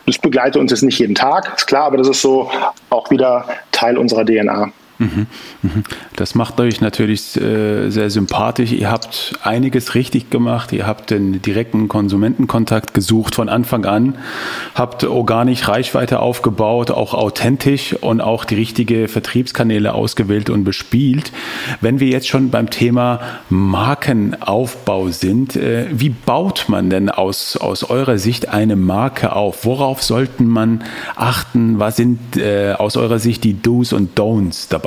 [0.06, 2.50] das begleitet uns jetzt nicht jeden Tag, ist klar, aber das ist so
[2.90, 4.72] auch wieder Teil unserer DNA.
[5.00, 5.28] Mhm,
[5.62, 5.84] mhm.
[6.16, 8.72] Das macht euch natürlich äh, sehr sympathisch.
[8.72, 10.72] Ihr habt einiges richtig gemacht.
[10.74, 14.16] Ihr habt den direkten Konsumentenkontakt gesucht von Anfang an,
[14.74, 21.32] habt organisch Reichweite aufgebaut, auch authentisch und auch die richtige Vertriebskanäle ausgewählt und bespielt.
[21.80, 27.84] Wenn wir jetzt schon beim Thema Markenaufbau sind, äh, wie baut man denn aus, aus
[27.84, 29.64] eurer Sicht eine Marke auf?
[29.64, 30.84] Worauf sollten man
[31.16, 31.78] achten?
[31.78, 34.87] Was sind äh, aus eurer Sicht die Do's und Don'ts dabei?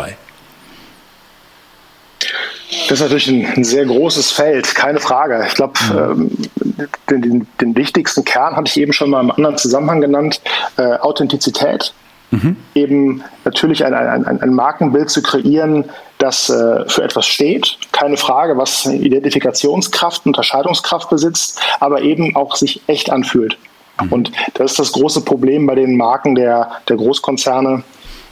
[2.89, 5.45] Das ist natürlich ein, ein, sehr großes Feld, keine Frage.
[5.47, 6.31] Ich glaube, mhm.
[6.69, 10.41] ähm, den, den, den, wichtigsten Kern hatte ich eben schon mal im anderen Zusammenhang genannt,
[10.77, 11.93] äh, Authentizität.
[12.31, 12.57] Mhm.
[12.75, 18.57] Eben natürlich ein, ein, ein, Markenbild zu kreieren, das äh, für etwas steht, keine Frage,
[18.57, 23.59] was Identifikationskraft, Unterscheidungskraft besitzt, aber eben auch sich echt anfühlt.
[24.01, 24.13] Mhm.
[24.13, 27.83] Und das ist das große Problem bei den Marken der, der Großkonzerne,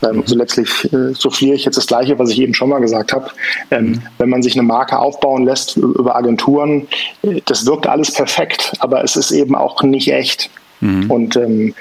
[0.02, 3.12] Ähm, so letztlich äh, souffliere ich jetzt das Gleiche, was ich eben schon mal gesagt
[3.12, 3.30] habe.
[3.70, 6.86] Ähm, wenn man sich eine Marke aufbauen lässt über Agenturen,
[7.22, 10.50] äh, das wirkt alles perfekt, aber es ist eben auch nicht echt.
[10.80, 11.10] Mhm.
[11.10, 11.74] Und ähm,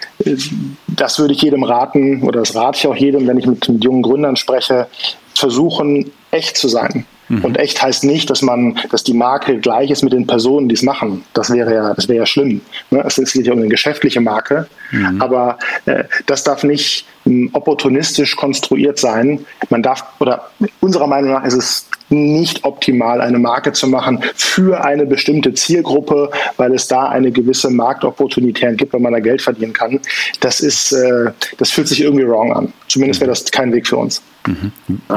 [0.88, 3.84] das würde ich jedem raten, oder das rate ich auch jedem, wenn ich mit, mit
[3.84, 4.88] jungen Gründern spreche,
[5.36, 7.06] versuchen, echt zu sein.
[7.30, 7.44] Mhm.
[7.44, 10.76] Und echt heißt nicht, dass man, dass die Marke gleich ist mit den Personen, die
[10.76, 11.24] es machen.
[11.34, 12.62] Das wäre ja, das wäre ja schlimm.
[12.90, 13.04] Ne?
[13.06, 15.22] Es ist nicht eine geschäftliche Marke, mhm.
[15.22, 19.46] aber äh, das darf nicht ähm, opportunistisch konstruiert sein.
[19.70, 24.84] Man darf, oder unserer Meinung nach ist es nicht optimal, eine Marke zu machen für
[24.84, 29.74] eine bestimmte Zielgruppe, weil es da eine gewisse Marktopportunität gibt, wenn man da Geld verdienen
[29.74, 30.00] kann.
[30.40, 32.74] Das ist, äh, das fühlt sich irgendwie wrong an.
[32.88, 34.22] Zumindest wäre das kein Weg für uns.
[34.48, 34.72] Mhm.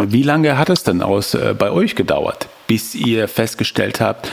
[0.09, 4.31] Wie lange hat es denn aus äh, bei euch gedauert, bis ihr festgestellt habt,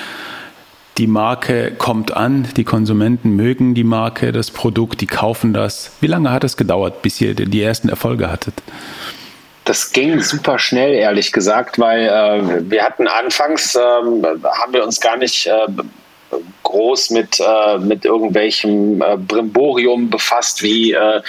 [0.98, 5.92] die Marke kommt an, die Konsumenten mögen die Marke, das Produkt, die kaufen das.
[6.00, 8.54] Wie lange hat es gedauert, bis ihr die ersten Erfolge hattet?
[9.66, 15.02] Das ging super schnell, ehrlich gesagt, weil äh, wir hatten anfangs, äh, haben wir uns
[15.02, 15.68] gar nicht äh,
[16.64, 21.22] groß mit, äh, mit irgendwelchem äh, Brimborium befasst, wie, äh,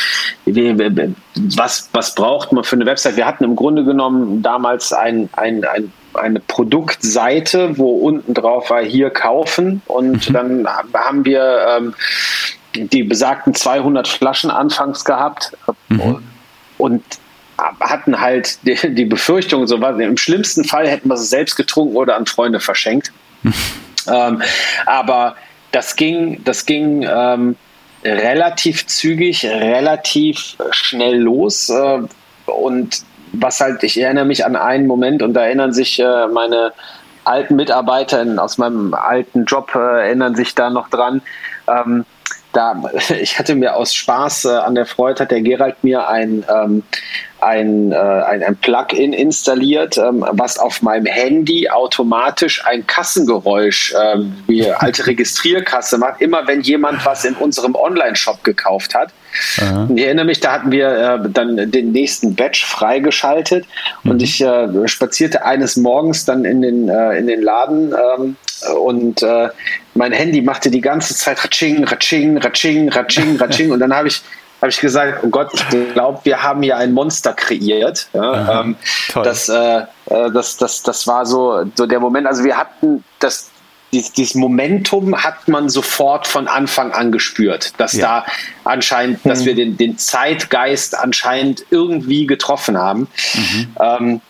[0.45, 1.13] wie,
[1.57, 3.17] was, was braucht man für eine Website.
[3.17, 8.83] Wir hatten im Grunde genommen damals ein, ein, ein eine Produktseite, wo unten drauf war,
[8.83, 9.83] hier kaufen.
[9.87, 10.33] Und mhm.
[10.33, 11.95] dann haben wir ähm,
[12.75, 15.53] die besagten 200 Flaschen anfangs gehabt.
[15.89, 16.23] Mhm.
[16.77, 17.03] Und
[17.59, 21.97] hatten halt die, die Befürchtung, so was, im schlimmsten Fall hätten wir sie selbst getrunken
[21.97, 23.13] oder an Freunde verschenkt.
[24.07, 24.43] ähm,
[24.87, 25.37] aber
[25.73, 27.57] das ging, das ging ähm,
[28.05, 31.69] relativ zügig, relativ schnell los.
[31.69, 32.01] Äh,
[32.47, 36.73] und was halt, ich erinnere mich an einen Moment und da erinnern sich äh, meine
[37.25, 41.23] alten Mitarbeiter aus meinem alten Job, äh, erinnern sich da noch dran.
[41.67, 42.05] Ähm,
[42.53, 42.83] da,
[43.21, 46.83] ich hatte mir aus Spaß äh, an der Freude, hat der Gerald mir ein, ähm,
[47.41, 54.35] ein, äh, ein, ein Plugin installiert, ähm, was auf meinem Handy automatisch ein Kassengeräusch, ähm,
[54.47, 59.13] wie alte Registrierkasse macht, immer wenn jemand was in unserem Online-Shop gekauft hat.
[59.61, 59.89] Aha.
[59.95, 63.67] Ich erinnere mich, da hatten wir äh, dann den nächsten Batch freigeschaltet
[64.03, 64.11] mhm.
[64.11, 68.37] und ich äh, spazierte eines Morgens dann in den, äh, in den Laden ähm,
[68.83, 69.49] und äh,
[69.99, 74.23] mein Handy machte die ganze Zeit Ratsching, Ratsching, Ratsching, Ratsching, Ratsching und dann habe ich
[74.61, 78.09] habe ich gesagt, oh Gott, ich glaube, wir haben hier ein Monster kreiert.
[78.13, 78.75] Ja, ähm,
[79.15, 82.27] das, äh, äh, das, das, das war so, so der Moment.
[82.27, 83.51] Also wir hatten das,
[83.93, 88.25] dieses, dieses Momentum hat man sofort von Anfang an gespürt, dass ja.
[88.25, 88.27] da
[88.65, 89.29] anscheinend, mhm.
[89.29, 93.07] dass wir den, den Zeitgeist anscheinend irgendwie getroffen haben.
[93.35, 93.77] Mhm.
[93.81, 94.21] Ähm,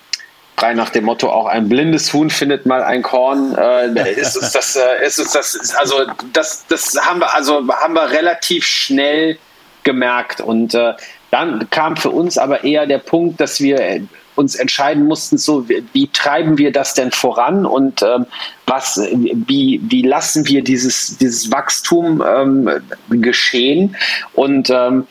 [0.59, 3.55] frei nach dem Motto, auch ein blindes Huhn findet mal ein Korn.
[3.55, 7.95] Äh, ist uns das, äh, ist uns das, also das, das haben wir, also haben
[7.95, 9.39] wir relativ schnell
[9.85, 10.41] gemerkt.
[10.41, 10.95] Und äh,
[11.31, 14.01] dann kam für uns aber eher der Punkt, dass wir
[14.35, 18.27] uns entscheiden mussten, so wie, wie treiben wir das denn voran und ähm,
[18.67, 22.71] was, wie, wie lassen wir dieses, dieses Wachstum ähm,
[23.11, 23.97] geschehen
[24.35, 25.07] und ähm,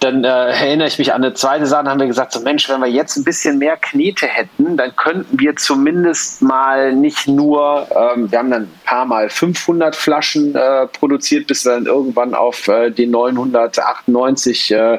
[0.00, 2.80] dann äh, erinnere ich mich an eine zweite Sache, haben wir gesagt, so Mensch, wenn
[2.80, 8.30] wir jetzt ein bisschen mehr Knete hätten, dann könnten wir zumindest mal nicht nur, ähm,
[8.30, 12.68] wir haben dann ein paar Mal 500 Flaschen äh, produziert, bis wir dann irgendwann auf
[12.68, 14.98] äh, die 998 äh,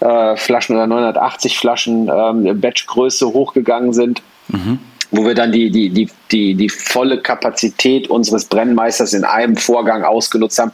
[0.00, 4.22] äh, Flaschen oder 980 Flaschen ähm, Batchgröße hochgegangen sind.
[4.48, 4.80] Mhm
[5.16, 10.02] wo wir dann die, die, die, die, die volle Kapazität unseres Brennmeisters in einem Vorgang
[10.02, 10.72] ausgenutzt haben.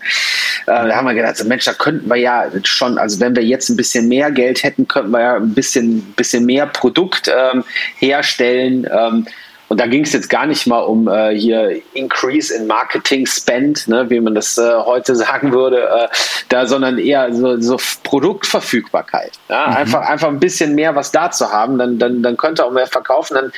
[0.66, 3.68] Äh, da haben wir gedacht, Mensch, da könnten wir ja schon, also wenn wir jetzt
[3.68, 7.64] ein bisschen mehr Geld hätten, könnten wir ja ein bisschen, bisschen mehr Produkt ähm,
[7.98, 8.88] herstellen.
[8.90, 9.26] Ähm,
[9.70, 13.86] und da ging es jetzt gar nicht mal um äh, hier Increase in Marketing Spend,
[13.86, 16.08] ne, wie man das äh, heute sagen würde, äh,
[16.48, 19.30] da, sondern eher so, so Produktverfügbarkeit.
[19.48, 19.68] Ja?
[19.68, 19.76] Mhm.
[19.76, 22.88] Einfach, einfach ein bisschen mehr was da zu haben, dann, dann, dann könnte auch mehr
[22.88, 23.34] verkaufen.
[23.34, 23.52] Dann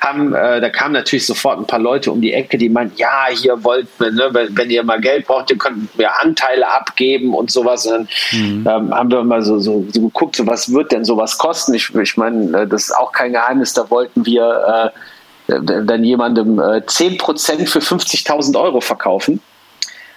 [0.00, 3.28] haben, äh, da kamen natürlich sofort ein paar Leute um die Ecke, die meinten, ja,
[3.30, 7.50] hier wollt, ne, wenn, wenn ihr mal Geld braucht, ihr könnt mir Anteile abgeben und
[7.50, 7.86] sowas.
[7.86, 8.66] Und dann mhm.
[8.68, 11.72] ähm, haben wir mal so, so, so geguckt, so, was wird denn sowas kosten?
[11.72, 14.98] Ich, ich meine, äh, das ist auch kein Geheimnis, da wollten wir äh,
[15.46, 19.40] dann jemandem äh, 10% für 50.000 Euro verkaufen.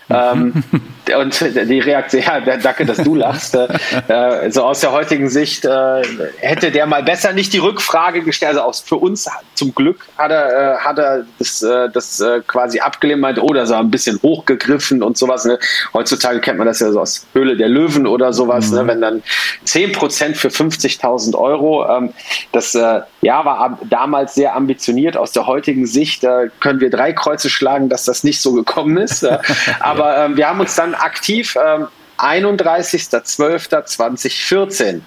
[0.10, 0.64] Ähm,
[1.20, 3.56] und die Reaktion, ja, danke, dass du lachst.
[3.56, 6.02] Äh, so aus der heutigen Sicht äh,
[6.40, 8.58] hätte der mal besser nicht die Rückfrage gestellt.
[8.58, 12.42] Also auch für uns zum Glück hat er, äh, hat er das, äh, das äh,
[12.46, 15.46] quasi abgelehnt, meinte, oh, das war ein bisschen hochgegriffen und sowas.
[15.46, 15.60] Ne?
[15.94, 18.82] Heutzutage kennt man das ja so aus Höhle der Löwen oder sowas, ne?
[18.82, 18.88] mhm.
[18.88, 18.94] ne?
[18.94, 19.24] wenn dann
[19.66, 22.14] 10% für 50.000 Euro, ähm,
[22.52, 25.18] das äh, ja, war damals sehr ambitioniert.
[25.18, 26.26] Aus der heutigen Sicht
[26.60, 29.28] können wir drei Kreuze schlagen, dass das nicht so gekommen ist.
[29.80, 31.88] Aber ähm, wir haben uns dann aktiv ähm,
[32.18, 35.02] 31.12.2014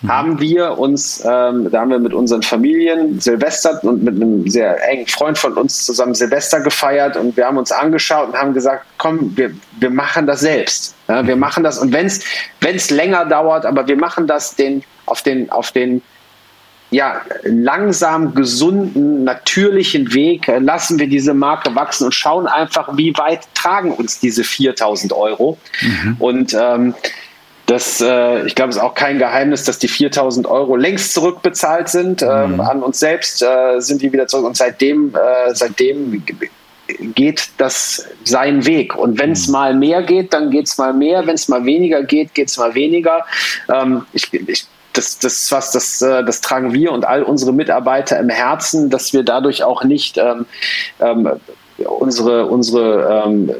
[0.00, 0.08] mhm.
[0.08, 4.82] haben wir uns, ähm, da haben wir mit unseren Familien Silvester und mit einem sehr
[4.88, 8.86] engen Freund von uns zusammen Silvester gefeiert und wir haben uns angeschaut und haben gesagt,
[8.98, 10.94] komm, wir, wir machen das selbst.
[11.08, 11.40] Ja, wir mhm.
[11.40, 15.72] machen das und wenn es länger dauert, aber wir machen das den, auf den, auf
[15.72, 16.02] den
[16.90, 23.12] ja, langsam gesunden, natürlichen Weg äh, lassen wir diese Marke wachsen und schauen einfach, wie
[23.16, 25.58] weit tragen uns diese 4000 Euro.
[25.82, 26.16] Mhm.
[26.18, 26.94] Und ähm,
[27.66, 31.90] das, äh, ich glaube, es ist auch kein Geheimnis, dass die 4000 Euro längst zurückbezahlt
[31.90, 32.22] sind.
[32.22, 32.60] Ähm, mhm.
[32.60, 36.22] An uns selbst äh, sind die wieder zurück und seitdem, äh, seitdem
[37.14, 38.96] geht das seinen Weg.
[38.96, 39.52] Und wenn es mhm.
[39.52, 41.26] mal mehr geht, dann geht es mal mehr.
[41.26, 43.26] Wenn es mal weniger geht, geht es mal weniger.
[43.68, 48.18] Ähm, ich, ich das, das, was, das, äh, das tragen wir und all unsere Mitarbeiter
[48.18, 50.46] im Herzen, dass wir dadurch auch nicht ähm,
[51.00, 51.40] ähm,
[51.86, 53.52] unsere, unsere ähm,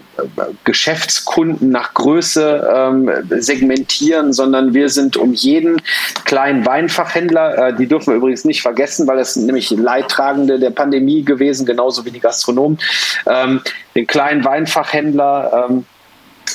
[0.65, 5.81] Geschäftskunden nach Größe ähm, segmentieren, sondern wir sind um jeden
[6.25, 10.71] kleinen Weinfachhändler, äh, die dürfen wir übrigens nicht vergessen, weil das sind nämlich Leidtragende der
[10.71, 12.79] Pandemie gewesen, genauso wie die Gastronomen,
[13.27, 13.61] ähm,
[13.95, 15.85] den kleinen Weinfachhändler, ähm,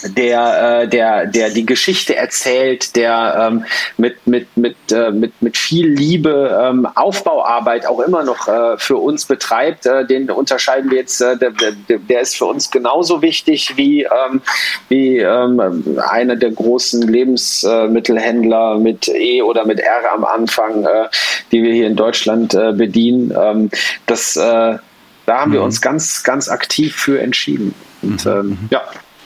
[0.03, 3.65] der, äh, der, der die Geschichte erzählt, der ähm,
[3.97, 8.97] mit, mit, mit, äh, mit, mit viel Liebe ähm, Aufbauarbeit auch immer noch äh, für
[8.97, 13.21] uns betreibt, äh, den unterscheiden wir jetzt, äh, der, der, der ist für uns genauso
[13.21, 14.41] wichtig wie, ähm,
[14.89, 21.07] wie ähm, einer der großen Lebensmittelhändler mit E oder mit R am Anfang, äh,
[21.51, 23.33] die wir hier in Deutschland bedienen.
[23.35, 23.69] Ähm,
[24.05, 24.79] das, da
[25.27, 25.53] haben mhm.
[25.53, 27.73] wir uns ganz, ganz aktiv für entschieden.
[28.01, 28.31] Und mhm.
[28.31, 28.81] ähm, ja,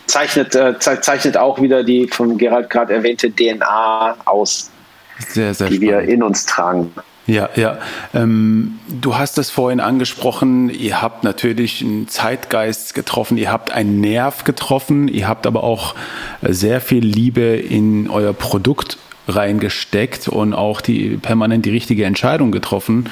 [0.08, 4.72] zeichnet, äh, zeichnet auch wieder die von Gerald gerade erwähnte DNA aus,
[5.20, 6.08] sehr, sehr die spannend.
[6.08, 6.92] wir in uns tragen.
[7.28, 7.78] Ja, ja.
[8.14, 14.00] Ähm, du hast es vorhin angesprochen, ihr habt natürlich einen Zeitgeist getroffen, ihr habt einen
[14.00, 15.94] Nerv getroffen, ihr habt aber auch
[16.42, 18.98] sehr viel Liebe in euer Produkt
[19.28, 23.10] reingesteckt und auch die permanent die richtige Entscheidung getroffen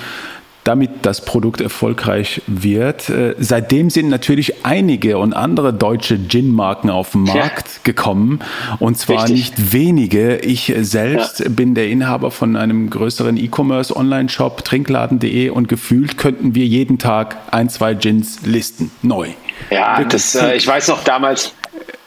[0.65, 3.07] damit das Produkt erfolgreich wird.
[3.09, 7.79] Äh, seitdem sind natürlich einige und andere deutsche Gin-Marken auf den Markt ja.
[7.83, 8.39] gekommen
[8.79, 9.35] und zwar Richtig.
[9.57, 10.37] nicht wenige.
[10.37, 11.49] Ich selbst ja.
[11.49, 17.37] bin der Inhaber von einem größeren E-Commerce Online-Shop trinkladen.de und gefühlt könnten wir jeden Tag
[17.51, 19.29] ein, zwei Gins listen, neu.
[19.69, 21.53] Ja, das, äh, ich weiß noch damals,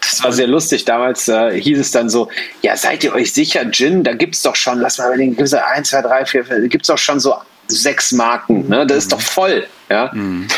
[0.01, 0.85] das war sehr lustig.
[0.85, 2.29] Damals äh, hieß es dann so:
[2.63, 4.03] Ja, seid ihr euch sicher, Gin?
[4.03, 6.69] Da gibt es doch schon, lass mal überlegen, gibt es 1, 2, 3, 4, 5,
[6.69, 7.35] gibt es doch schon so
[7.69, 8.69] sechs Marken.
[8.69, 8.87] Ne?
[8.87, 9.67] Das ist doch voll.
[9.89, 10.11] Ja.
[10.13, 10.49] Mhm.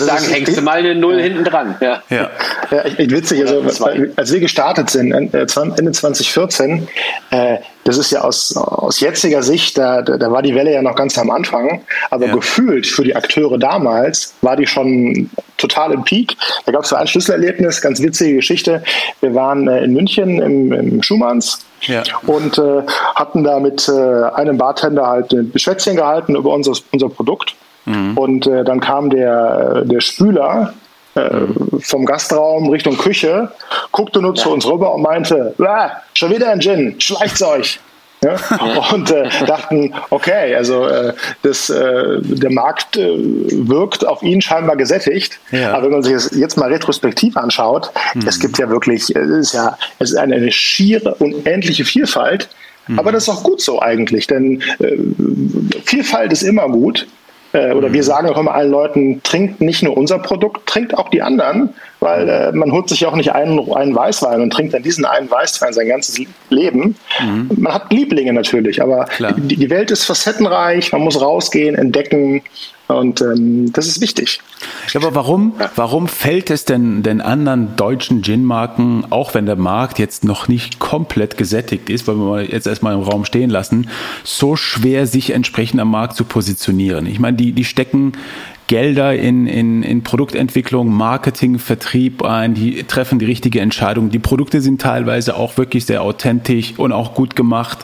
[0.00, 1.24] Ich sagen, hängst du mal eine Null ja.
[1.24, 1.76] hinten dran.
[1.80, 2.30] Ja, ja.
[2.70, 3.62] ja ich, witzig, also,
[4.16, 5.46] als wir gestartet sind, äh,
[5.76, 6.88] Ende 2014,
[7.30, 10.94] äh, das ist ja aus, aus jetziger Sicht, da, da war die Welle ja noch
[10.94, 12.34] ganz am Anfang, aber ja.
[12.34, 16.36] gefühlt für die Akteure damals war die schon total im Peak.
[16.66, 18.82] Da gab es so ein Schlüsselerlebnis, ganz witzige Geschichte.
[19.20, 22.02] Wir waren äh, in München im, im Schumanns ja.
[22.26, 22.82] und äh,
[23.14, 23.92] hatten da mit äh,
[24.34, 27.54] einem Bartender halt ein Schwätzchen gehalten über unser, unser Produkt.
[27.84, 28.16] Mhm.
[28.16, 30.74] Und äh, dann kam der, der Spüler
[31.14, 31.80] äh, mhm.
[31.80, 33.50] vom Gastraum Richtung Küche,
[33.92, 34.42] guckte nur ja.
[34.42, 37.80] zu uns rüber und meinte, ah, schon wieder ein Gin, schleicht's euch.
[38.22, 38.36] Ja?
[38.92, 44.76] Und äh, dachten, okay, also äh, das, äh, der Markt äh, wirkt auf ihn scheinbar
[44.76, 45.40] gesättigt.
[45.50, 45.72] Ja.
[45.72, 48.26] Aber wenn man sich das jetzt mal retrospektiv anschaut, mhm.
[48.26, 52.48] es gibt ja wirklich, es ist ja es ist eine, eine schiere, unendliche Vielfalt.
[52.88, 52.98] Mhm.
[52.98, 54.96] Aber das ist auch gut so eigentlich, denn äh,
[55.84, 57.06] Vielfalt ist immer gut.
[57.52, 58.06] Äh, oder wir mhm.
[58.06, 62.28] sagen auch immer allen Leuten, trinkt nicht nur unser Produkt, trinkt auch die anderen, weil
[62.28, 65.72] äh, man holt sich auch nicht einen, einen Weißwein und trinkt dann diesen einen Weißwein
[65.72, 66.96] sein ganzes Leben.
[67.20, 67.50] Mhm.
[67.56, 72.42] Man hat Lieblinge natürlich, aber die, die, Welt ist facettenreich, man muss rausgehen, entdecken
[72.88, 74.40] und ähm, das ist wichtig.
[74.92, 79.98] Ja, aber warum, warum fällt es denn den anderen deutschen Gin-Marken, auch wenn der Markt
[79.98, 83.88] jetzt noch nicht komplett gesättigt ist, weil wir jetzt erstmal im Raum stehen lassen,
[84.24, 87.06] so schwer, sich entsprechend am Markt zu positionieren?
[87.06, 88.12] Ich meine, die, die stecken
[88.70, 94.10] Gelder in, in, in Produktentwicklung, Marketing, Vertrieb ein, die treffen die richtige Entscheidung.
[94.10, 97.80] Die Produkte sind teilweise auch wirklich sehr authentisch und auch gut gemacht.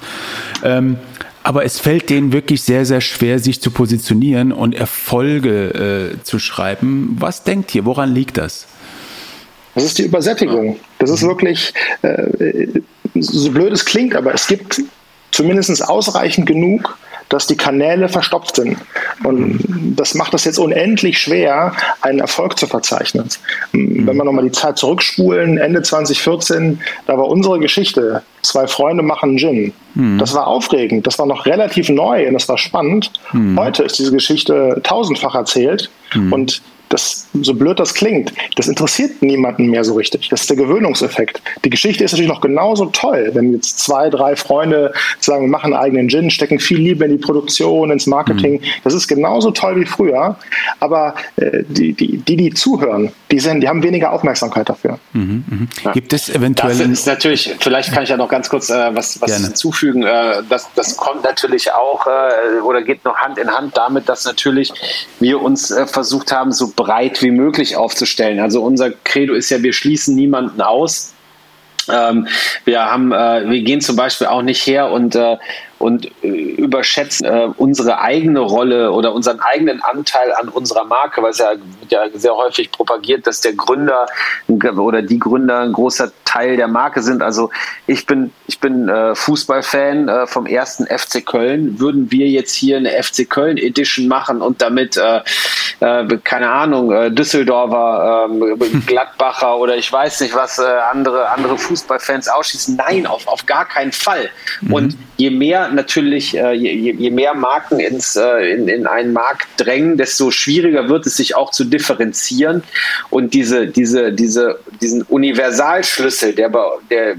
[0.63, 0.99] Ähm,
[1.43, 6.39] aber es fällt denen wirklich sehr, sehr schwer, sich zu positionieren und Erfolge äh, zu
[6.39, 7.17] schreiben.
[7.19, 7.85] Was denkt ihr?
[7.85, 8.69] Woran liegt das?
[9.75, 10.77] Das ist die Übersättigung.
[11.01, 12.69] Das ist wirklich, äh,
[13.17, 14.83] so blöd es klingt, aber es gibt
[15.33, 16.97] zumindest ausreichend genug
[17.29, 18.79] dass die Kanäle verstopft sind.
[19.25, 19.61] Und
[19.97, 23.29] das macht es jetzt unendlich schwer, einen Erfolg zu verzeichnen.
[23.73, 29.39] Wenn wir nochmal die Zeit zurückspulen, Ende 2014, da war unsere Geschichte, zwei Freunde machen
[29.39, 29.73] Gin.
[29.95, 30.19] Mhm.
[30.19, 33.11] Das war aufregend, das war noch relativ neu und das war spannend.
[33.33, 33.59] Mhm.
[33.59, 36.33] Heute ist diese Geschichte tausendfach erzählt mhm.
[36.33, 40.29] und das, so blöd das klingt, das interessiert niemanden mehr so richtig.
[40.29, 41.43] Das ist der Gewöhnungseffekt.
[41.65, 45.75] Die Geschichte ist natürlich noch genauso toll, wenn jetzt zwei, drei Freunde sagen, wir machen
[45.75, 48.61] einen eigenen Gin, stecken viel Liebe in die Produktion, ins Marketing.
[48.61, 48.67] Mhm.
[48.85, 50.37] Das ist genauso toll wie früher.
[50.81, 54.99] Aber äh, die, die, die, die zuhören, die, sind, die haben weniger Aufmerksamkeit dafür.
[55.13, 55.67] Mhm, mh.
[55.85, 55.93] ja.
[55.93, 56.77] Gibt es eventuell.
[56.77, 60.05] Das ist natürlich, vielleicht kann ich ja noch ganz kurz äh, was, was hinzufügen.
[60.05, 64.25] Äh, das, das kommt natürlich auch äh, oder geht noch Hand in Hand damit, dass
[64.25, 64.73] natürlich
[65.19, 68.39] wir uns äh, versucht haben, so breit wie möglich aufzustellen.
[68.39, 71.15] Also unser Credo ist ja, wir schließen niemanden aus.
[71.89, 72.27] Ähm,
[72.65, 75.37] wir haben, äh, wir gehen zum Beispiel auch nicht her und äh,
[75.79, 81.31] und äh, überschätzen äh, unsere eigene Rolle oder unseren eigenen Anteil an unserer Marke, weil
[81.31, 81.43] es
[81.91, 84.07] ja, ja sehr häufig propagiert, dass der Gründer
[84.49, 87.23] oder die Gründer ein großer Teil der Marke sind.
[87.23, 87.51] Also
[87.87, 91.81] ich bin, ich bin äh, Fußballfan äh, vom ersten FC Köln.
[91.81, 95.21] Würden wir jetzt hier eine FC Köln Edition machen und damit, äh,
[95.81, 100.63] äh, keine Ahnung, äh, Düsseldorfer, äh, Gladbacher oder ich weiß nicht was, äh,
[100.93, 102.77] andere, andere Fußballfans ausschließen?
[102.77, 104.29] Nein, auf, auf gar keinen Fall.
[104.61, 104.73] Mhm.
[104.73, 110.31] Und je mehr natürlich, je, je, mehr Marken ins, in, in einen Markt drängen, desto
[110.31, 112.63] schwieriger wird es sich auch zu differenzieren.
[113.11, 116.51] Und diese, diese, diese, diesen Universalschlüssel, der,
[116.91, 117.17] der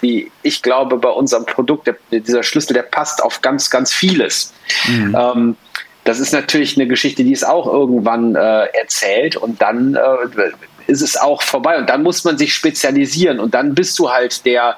[0.00, 4.52] wie ich glaube, bei unserem Produkt, der, dieser Schlüssel, der passt auf ganz, ganz vieles.
[4.88, 5.16] Mhm.
[5.18, 5.56] Ähm,
[6.04, 10.50] das ist natürlich eine Geschichte, die ist auch irgendwann äh, erzählt und dann äh,
[10.86, 14.44] ist es auch vorbei und dann muss man sich spezialisieren und dann bist du halt
[14.46, 14.76] der,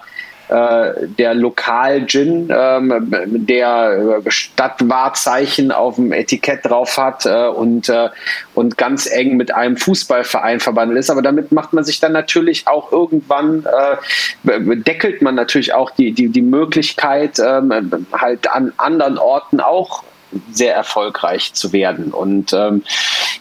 [0.52, 8.10] äh, der Lokal-Gin, ähm, der Stadtwahrzeichen auf dem Etikett drauf hat äh, und, äh,
[8.54, 11.10] und ganz eng mit einem Fußballverein verbandelt ist.
[11.10, 16.12] Aber damit macht man sich dann natürlich auch irgendwann, äh, deckelt man natürlich auch die,
[16.12, 20.02] die, die Möglichkeit, ähm, halt an anderen Orten auch
[20.50, 22.12] sehr erfolgreich zu werden.
[22.12, 22.82] Und, ähm,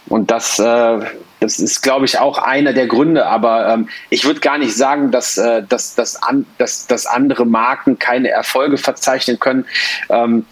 [0.07, 0.99] und das äh,
[1.41, 3.25] das ist, glaube ich, auch einer der Gründe.
[3.25, 7.45] Aber ähm, ich würde gar nicht sagen, dass, äh, dass, dass, an, dass, dass andere
[7.45, 9.65] Marken keine Erfolge verzeichnen können.
[10.09, 10.45] Ähm,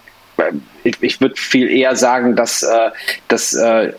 [0.83, 2.89] ich, ich würde viel eher sagen, dass, äh,
[3.27, 3.93] dass äh,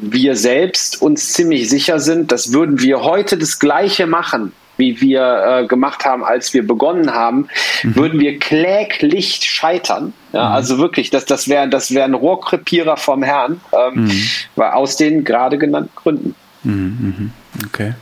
[0.00, 5.62] wir selbst uns ziemlich sicher sind, dass würden wir heute das Gleiche machen, wie wir
[5.62, 7.48] äh, gemacht haben, als wir begonnen haben,
[7.82, 7.96] mhm.
[7.96, 10.12] würden wir kläglich scheitern.
[10.32, 10.54] Ja, mhm.
[10.54, 14.62] Also wirklich, das, das wäre das wär ein Rohrkrepierer vom Herrn, ähm, mhm.
[14.62, 16.34] aus den gerade genannten Gründen.
[16.64, 17.30] Mhm, mhm.
[17.66, 17.94] Okay.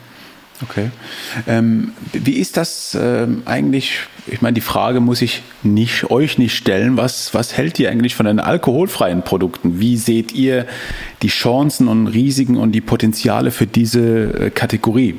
[0.63, 0.91] Okay.
[1.49, 4.01] Ähm, wie ist das ähm, eigentlich?
[4.27, 6.97] Ich meine, die Frage muss ich nicht, euch nicht stellen.
[6.97, 9.81] Was, was hält ihr eigentlich von den alkoholfreien Produkten?
[9.81, 10.67] Wie seht ihr
[11.23, 15.17] die Chancen und Risiken und die Potenziale für diese äh, Kategorie?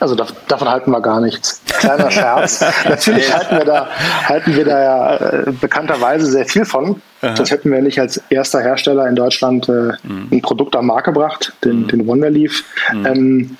[0.00, 1.60] Also da, davon halten wir gar nichts.
[1.66, 2.64] Kleiner Scherz.
[2.88, 3.88] Natürlich halten wir da,
[4.24, 7.00] halten wir da ja äh, bekannterweise sehr viel von.
[7.20, 7.34] Aha.
[7.34, 10.28] Das hätten wir nicht als erster Hersteller in Deutschland äh, mhm.
[10.30, 11.88] ein Produkt am Markt gebracht, den, mhm.
[11.88, 12.62] den Wonderleaf.
[12.92, 13.06] Mhm.
[13.06, 13.56] Ähm,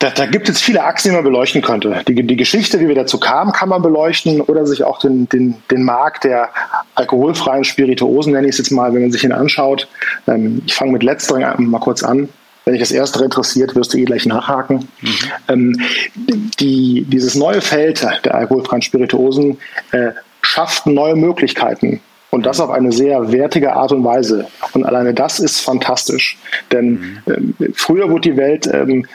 [0.00, 2.02] da, da, gibt es viele Achsen, die man beleuchten könnte.
[2.06, 5.56] Die, die, Geschichte, wie wir dazu kamen, kann man beleuchten oder sich auch den, den,
[5.72, 6.50] den Markt der
[6.94, 9.88] alkoholfreien Spirituosen, nenne ich es jetzt mal, wenn man sich ihn anschaut.
[10.28, 12.28] Ähm, ich fange mit letzterem mal kurz an.
[12.68, 14.86] Wenn dich das Erste interessiert, wirst du eh gleich nachhaken.
[15.00, 15.08] Mhm.
[15.48, 15.80] Ähm,
[16.60, 19.56] die, dieses neue Feld der alkoholfreien Spirituosen
[19.92, 20.10] äh,
[20.42, 22.02] schafft neue Möglichkeiten.
[22.28, 24.48] Und das auf eine sehr wertige Art und Weise.
[24.74, 26.36] Und alleine das ist fantastisch.
[26.70, 27.54] Denn mhm.
[27.58, 29.06] äh, früher wurde die Welt ähm,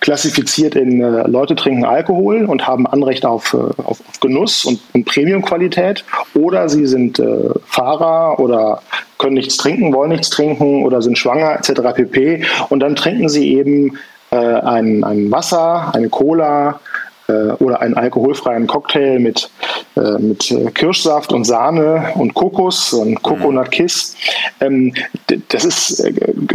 [0.00, 4.78] klassifiziert in äh, Leute trinken Alkohol und haben Anrecht auf, äh, auf, auf, Genuss und,
[4.92, 6.04] und Premiumqualität.
[6.34, 8.82] Oder sie sind äh, Fahrer oder
[9.20, 11.94] können nichts trinken, wollen nichts trinken oder sind schwanger etc.
[11.94, 12.44] pp.
[12.68, 13.98] Und dann trinken sie eben
[14.30, 16.80] äh, ein, ein Wasser, eine Cola,
[17.30, 19.50] äh, oder einen alkoholfreien Cocktail mit,
[19.96, 24.16] äh, mit äh, Kirschsaft und Sahne und Kokos und Coconut Kiss.
[24.60, 24.92] Ähm,
[25.48, 26.04] das ist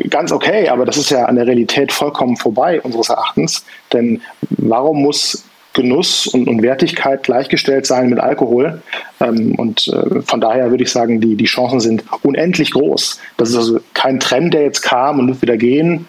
[0.10, 3.64] ganz okay, aber das ist ja an der Realität vollkommen vorbei, unseres Erachtens.
[3.94, 5.44] Denn warum muss
[5.76, 8.82] Genuss und, und, Wertigkeit gleichgestellt sein mit Alkohol.
[9.20, 13.20] Ähm, und äh, von daher würde ich sagen, die, die Chancen sind unendlich groß.
[13.38, 16.08] Das ist also kein Trend, der jetzt kam und wird wieder gehen,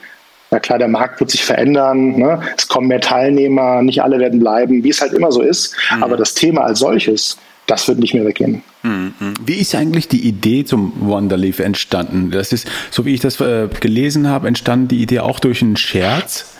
[0.50, 2.40] na klar, der Markt wird sich verändern, ne?
[2.56, 5.74] es kommen mehr Teilnehmer, nicht alle werden bleiben, wie es halt immer so ist.
[5.94, 6.02] Mhm.
[6.04, 7.36] Aber das Thema als solches,
[7.66, 8.62] das wird nicht mehr weggehen.
[8.84, 9.12] Mhm.
[9.44, 12.30] Wie ist eigentlich die Idee zum Wonderleaf entstanden?
[12.30, 15.76] Das ist, so wie ich das äh, gelesen habe, entstand die Idee auch durch einen
[15.76, 16.52] Scherz.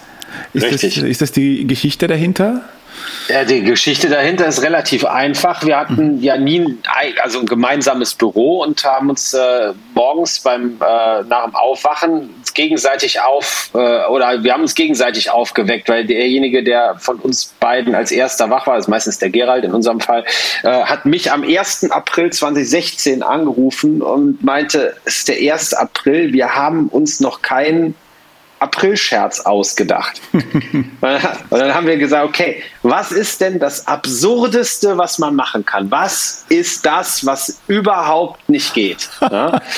[0.53, 2.65] Ist, das, ist das die Geschichte dahinter?
[3.29, 5.65] Ja, die Geschichte dahinter ist relativ einfach.
[5.65, 10.77] Wir hatten ja nie ein, also ein gemeinsames Büro und haben uns äh, morgens beim
[10.81, 16.65] äh, nach dem Aufwachen gegenseitig auf äh, oder wir haben uns gegenseitig aufgeweckt, weil derjenige,
[16.65, 20.25] der von uns beiden als erster wach war, ist meistens der Gerald in unserem Fall,
[20.63, 21.91] äh, hat mich am 1.
[21.91, 25.75] April 2016 angerufen und meinte, es ist der 1.
[25.75, 27.95] April, wir haben uns noch keinen
[28.59, 30.21] Aprilscherz ausgedacht.
[30.33, 31.01] und
[31.51, 35.91] dann haben wir gesagt, okay, was ist denn das Absurdeste, was man machen kann?
[35.91, 39.09] Was ist das, was überhaupt nicht geht?
[39.21, 39.61] Ja?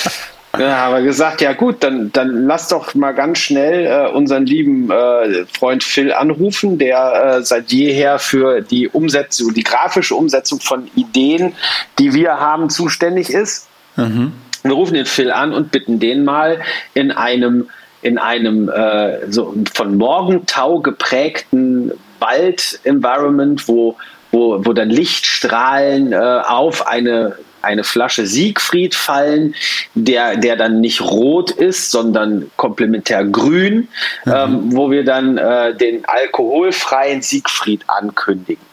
[0.57, 4.47] Ja, haben wir gesagt, ja gut, dann, dann lass doch mal ganz schnell äh, unseren
[4.47, 10.59] lieben äh, Freund Phil anrufen, der äh, seit jeher für die Umsetzung, die grafische Umsetzung
[10.61, 11.55] von Ideen,
[11.99, 13.69] die wir haben, zuständig ist.
[13.97, 14.33] Mhm.
[14.63, 16.61] Wir rufen den Phil an und bitten den mal
[16.95, 17.69] in einem
[18.03, 23.97] in einem äh, so von Morgentau geprägten Wald-Environment, wo,
[24.31, 29.55] wo, wo dann Lichtstrahlen äh, auf eine, eine Flasche Siegfried fallen,
[29.95, 33.89] der, der dann nicht rot ist, sondern komplementär grün,
[34.25, 34.33] mhm.
[34.33, 38.68] ähm, wo wir dann äh, den alkoholfreien Siegfried ankündigen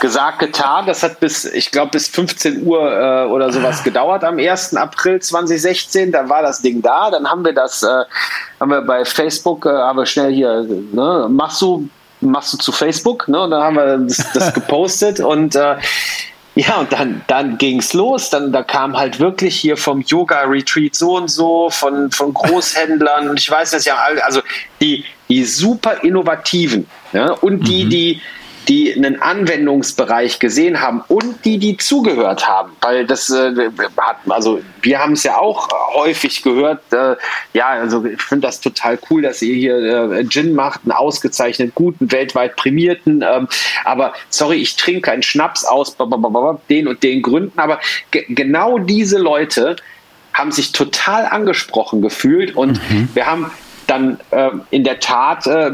[0.00, 0.86] gesagt, getan.
[0.86, 4.76] Das hat bis, ich glaube, bis 15 Uhr äh, oder sowas gedauert am 1.
[4.76, 6.12] April 2016.
[6.12, 7.10] Da war das Ding da.
[7.10, 8.04] Dann haben wir das, äh,
[8.60, 11.88] haben wir bei Facebook, äh, haben wir schnell hier, ne, machst du,
[12.20, 13.42] machst du zu Facebook, ne?
[13.42, 15.76] Und dann haben wir das, das gepostet und äh,
[16.56, 18.30] ja, und dann, dann ging's los.
[18.30, 23.28] Dann da kam halt wirklich hier vom Yoga-Retreat so und so, von, von Großhändlern.
[23.28, 24.40] Und ich weiß das ja, also
[24.80, 27.90] die, die super innovativen ja, und die, mhm.
[27.90, 28.20] die
[28.68, 32.72] die einen Anwendungsbereich gesehen haben und die, die zugehört haben.
[32.80, 36.80] Weil das äh, hat, also wir haben es ja auch häufig gehört.
[36.92, 37.16] Äh,
[37.52, 41.74] ja, also ich finde das total cool, dass ihr hier äh, Gin macht, einen ausgezeichnet
[41.74, 43.24] guten, weltweit prämierten.
[43.26, 43.48] Ähm,
[43.84, 45.96] aber sorry, ich trinke keinen Schnaps aus
[46.68, 47.58] den und den Gründen.
[47.58, 49.76] Aber genau diese Leute
[50.32, 53.08] haben sich total angesprochen gefühlt und mhm.
[53.14, 53.50] wir haben
[53.86, 55.72] dann äh, in der Tat äh,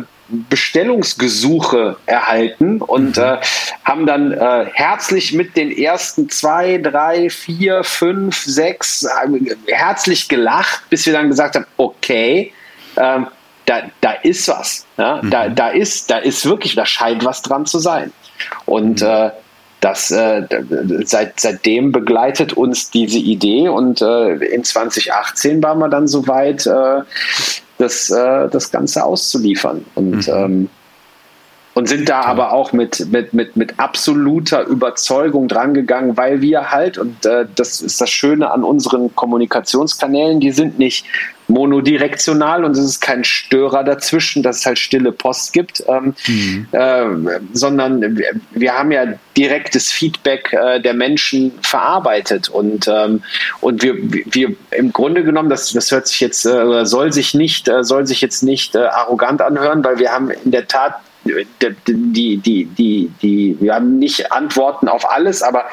[0.49, 3.23] Bestellungsgesuche erhalten und mhm.
[3.23, 3.39] äh,
[3.85, 10.83] haben dann äh, herzlich mit den ersten zwei, drei, vier, fünf, sechs äh, herzlich gelacht,
[10.91, 12.53] bis wir dann gesagt haben, okay,
[12.97, 13.27] ähm,
[13.67, 14.87] da, da ist was.
[14.97, 15.21] Ja?
[15.23, 15.31] Mhm.
[15.31, 18.13] Da, da, ist, da ist wirklich, da scheint was dran zu sein.
[18.67, 19.09] Und mhm.
[19.09, 19.31] äh,
[19.81, 20.43] das, äh,
[21.05, 27.01] seit, seitdem begleitet uns diese Idee und äh, in 2018 waren wir dann soweit, äh,
[27.81, 29.85] das, äh, das Ganze auszuliefern.
[29.95, 30.33] Und, mhm.
[30.33, 30.69] ähm,
[31.81, 36.99] und sind da aber auch mit, mit, mit, mit absoluter Überzeugung drangegangen, weil wir halt,
[36.99, 41.07] und äh, das ist das Schöne an unseren Kommunikationskanälen, die sind nicht
[41.49, 46.67] monodirektional und es ist kein Störer dazwischen, dass es halt stille Post gibt, ähm, mhm.
[46.73, 47.07] äh,
[47.55, 53.23] sondern wir, wir, haben ja direktes Feedback äh, der Menschen verarbeitet und, ähm,
[53.63, 57.69] und wir, wir im Grunde genommen, das, das hört sich jetzt, äh, soll sich nicht,
[57.69, 62.37] äh, soll sich jetzt nicht äh, arrogant anhören, weil wir haben in der Tat die,
[62.39, 65.65] die, die, die, wir haben nicht Antworten auf alles, aber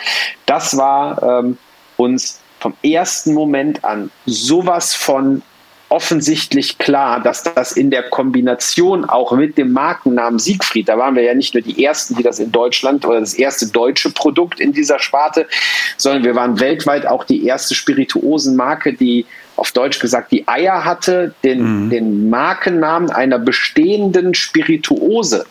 [0.46, 1.58] das war ähm,
[1.98, 5.42] uns vom ersten Moment an sowas von
[5.90, 11.24] offensichtlich klar, dass das in der Kombination auch mit dem Markennamen Siegfried, da waren wir
[11.24, 14.74] ja nicht nur die Ersten, die das in Deutschland oder das erste deutsche Produkt in
[14.74, 15.48] dieser Sparte,
[15.96, 19.26] sondern wir waren weltweit auch die erste Spirituosenmarke, die
[19.58, 21.90] auf Deutsch gesagt die Eier hatte, den, mhm.
[21.90, 25.46] den Markennamen einer bestehenden Spirituose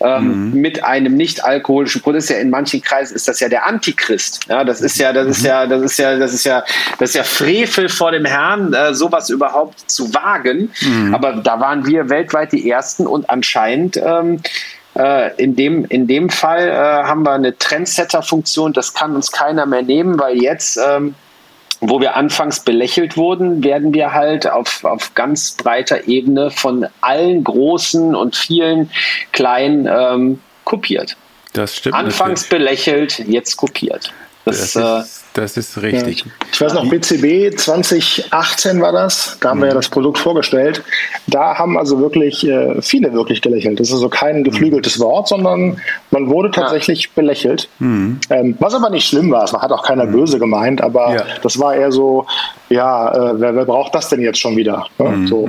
[0.00, 0.60] ähm, mhm.
[0.60, 2.28] mit einem nicht alkoholischen Produkt.
[2.28, 4.40] Ja in manchen Kreisen ist das ja der Antichrist.
[4.48, 5.46] Ja, das ist ja, das ist mhm.
[5.46, 6.64] ja, das ist ja, das ist ja,
[6.98, 10.70] das ist ja Frevel vor dem Herrn, äh, sowas überhaupt zu wagen.
[10.80, 11.14] Mhm.
[11.14, 14.40] Aber da waren wir weltweit die ersten und anscheinend ähm,
[14.94, 19.66] äh, in, dem, in dem Fall äh, haben wir eine Trendsetter-Funktion, das kann uns keiner
[19.66, 21.14] mehr nehmen, weil jetzt ähm,
[21.82, 27.42] wo wir anfangs belächelt wurden, werden wir halt auf, auf ganz breiter Ebene von allen
[27.42, 28.88] großen und vielen
[29.32, 31.16] kleinen ähm, kopiert.
[31.52, 31.96] Das stimmt.
[31.96, 32.66] Anfangs natürlich.
[32.84, 34.12] belächelt, jetzt kopiert.
[34.44, 36.20] Das, das, ist, das ist richtig.
[36.20, 36.32] Ja.
[36.52, 39.62] Ich weiß noch, BCB 2018 war das, da haben mhm.
[39.62, 39.78] wir ja mhm.
[39.78, 40.82] das Produkt vorgestellt.
[41.26, 43.80] Da haben also wirklich äh, viele wirklich gelächelt.
[43.80, 45.04] Das ist also kein geflügeltes mhm.
[45.04, 45.80] Wort, sondern
[46.10, 47.10] man wurde tatsächlich ja.
[47.14, 47.68] belächelt.
[47.78, 48.20] Mhm.
[48.30, 50.12] Ähm, was aber nicht schlimm war, es hat auch keiner mhm.
[50.12, 51.24] böse gemeint, aber ja.
[51.42, 52.26] das war eher so,
[52.68, 54.86] ja, äh, wer, wer, braucht das denn jetzt schon wieder?
[54.98, 55.26] Ne?
[55.26, 55.48] So,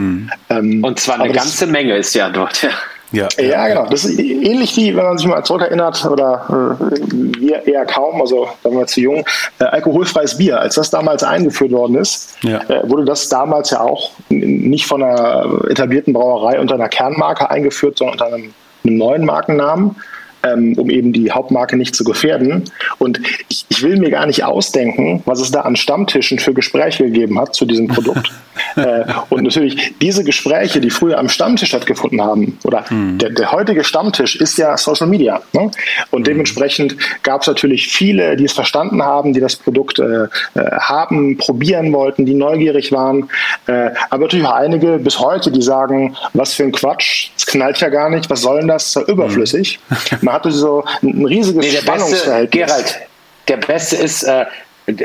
[0.49, 2.67] ähm, Und zwar eine ganze Menge ist ja dort,
[3.13, 3.27] ja.
[3.37, 3.85] Ja, genau.
[3.85, 8.47] Das ist ähnlich wie, wenn man sich mal zurückerinnert, oder äh, wir eher kaum, also
[8.63, 9.23] da waren wir zu jung,
[9.59, 10.59] äh, alkoholfreies Bier.
[10.59, 12.59] Als das damals eingeführt worden ist, ja.
[12.67, 17.99] äh, wurde das damals ja auch nicht von einer etablierten Brauerei unter einer Kernmarke eingeführt,
[17.99, 18.53] sondern unter einem,
[18.83, 19.95] einem neuen Markennamen.
[20.43, 22.63] Ähm, um eben die Hauptmarke nicht zu gefährden.
[22.99, 23.19] Und
[23.49, 27.39] ich, ich, will mir gar nicht ausdenken, was es da an Stammtischen für Gespräche gegeben
[27.39, 28.31] hat zu diesem Produkt.
[28.75, 33.17] äh, und natürlich diese Gespräche, die früher am Stammtisch stattgefunden haben, oder mhm.
[33.17, 35.41] der, der, heutige Stammtisch ist ja Social Media.
[35.53, 35.71] Ne?
[36.11, 36.25] Und mhm.
[36.25, 40.27] dementsprechend gab es natürlich viele, die es verstanden haben, die das Produkt äh, äh,
[40.79, 43.29] haben, probieren wollten, die neugierig waren.
[43.67, 47.79] Äh, aber natürlich auch einige bis heute, die sagen, was für ein Quatsch, es knallt
[47.79, 49.79] ja gar nicht, was soll denn das, das ist ja überflüssig.
[49.89, 49.95] Mhm.
[50.33, 52.65] Hatte so ein, ein riesiges nee, Spannungsverhältnis.
[52.65, 53.09] Beste, Gerald,
[53.47, 54.45] der Beste ist, äh,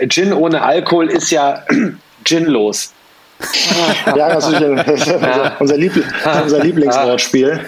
[0.09, 1.65] Gin ohne Alkohol ist ja
[2.25, 2.93] ginlos
[4.17, 6.05] ja, das ist unser, unser, Liebl
[6.43, 7.61] unser Lieblingswortspiel.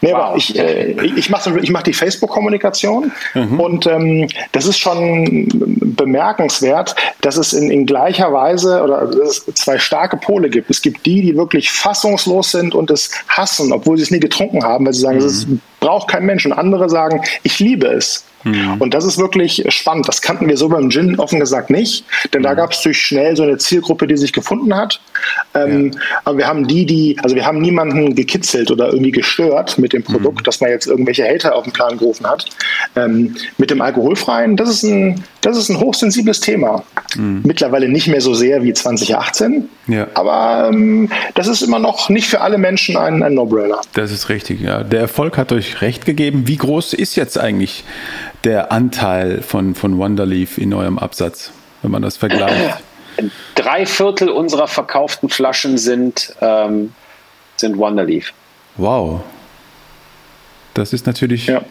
[0.00, 0.36] Nee, wow.
[0.36, 3.60] ich, äh, ich mache ich mach die Facebook-Kommunikation mhm.
[3.60, 5.48] und ähm, das ist schon
[5.96, 10.70] bemerkenswert, dass es in, in gleicher Weise oder es zwei starke Pole gibt.
[10.70, 14.62] Es gibt die, die wirklich fassungslos sind und es hassen, obwohl sie es nie getrunken
[14.64, 15.60] haben, weil sie sagen, es mhm.
[15.80, 16.46] braucht kein Mensch.
[16.46, 18.24] Und andere sagen, ich liebe es.
[18.52, 18.80] Mhm.
[18.80, 20.08] Und das ist wirklich spannend.
[20.08, 22.44] Das kannten wir so beim Gin offen gesagt nicht, denn mhm.
[22.44, 25.00] da gab es durch schnell so eine Zielgruppe, die sich gefunden hat.
[25.54, 26.00] Ähm, ja.
[26.24, 30.02] Aber wir haben die, die, also wir haben niemanden gekitzelt oder irgendwie gestört mit dem
[30.02, 30.44] Produkt, mhm.
[30.44, 32.46] dass man jetzt irgendwelche Hater auf den Plan gerufen hat.
[32.96, 36.82] Ähm, mit dem Alkoholfreien, das ist ein, das ist ein hochsensibles Thema.
[37.16, 37.42] Mhm.
[37.44, 40.06] Mittlerweile nicht mehr so sehr wie 2018, ja.
[40.14, 43.80] aber ähm, das ist immer noch nicht für alle Menschen ein, ein No-Brainer.
[43.94, 44.82] Das ist richtig, ja.
[44.82, 46.46] Der Erfolg hat euch recht gegeben.
[46.46, 47.84] Wie groß ist jetzt eigentlich
[48.44, 52.82] der Anteil von, von Wonderleaf in eurem Absatz, wenn man das vergleicht?
[53.54, 56.92] Drei Viertel unserer verkauften Flaschen sind, ähm,
[57.56, 58.32] sind Wonderleaf.
[58.76, 59.22] Wow.
[60.74, 61.46] Das ist natürlich.
[61.46, 61.62] Ja.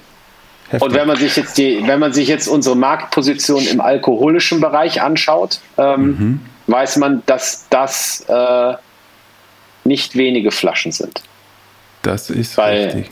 [0.70, 0.82] Heftig.
[0.82, 5.01] Und wenn man sich jetzt die, wenn man sich jetzt unsere Marktposition im alkoholischen Bereich
[5.01, 6.41] anschaut, ähm, mhm.
[6.68, 8.74] weiß man, dass das äh,
[9.86, 11.24] nicht wenige Flaschen sind.
[12.01, 13.11] Das ist Weil, richtig.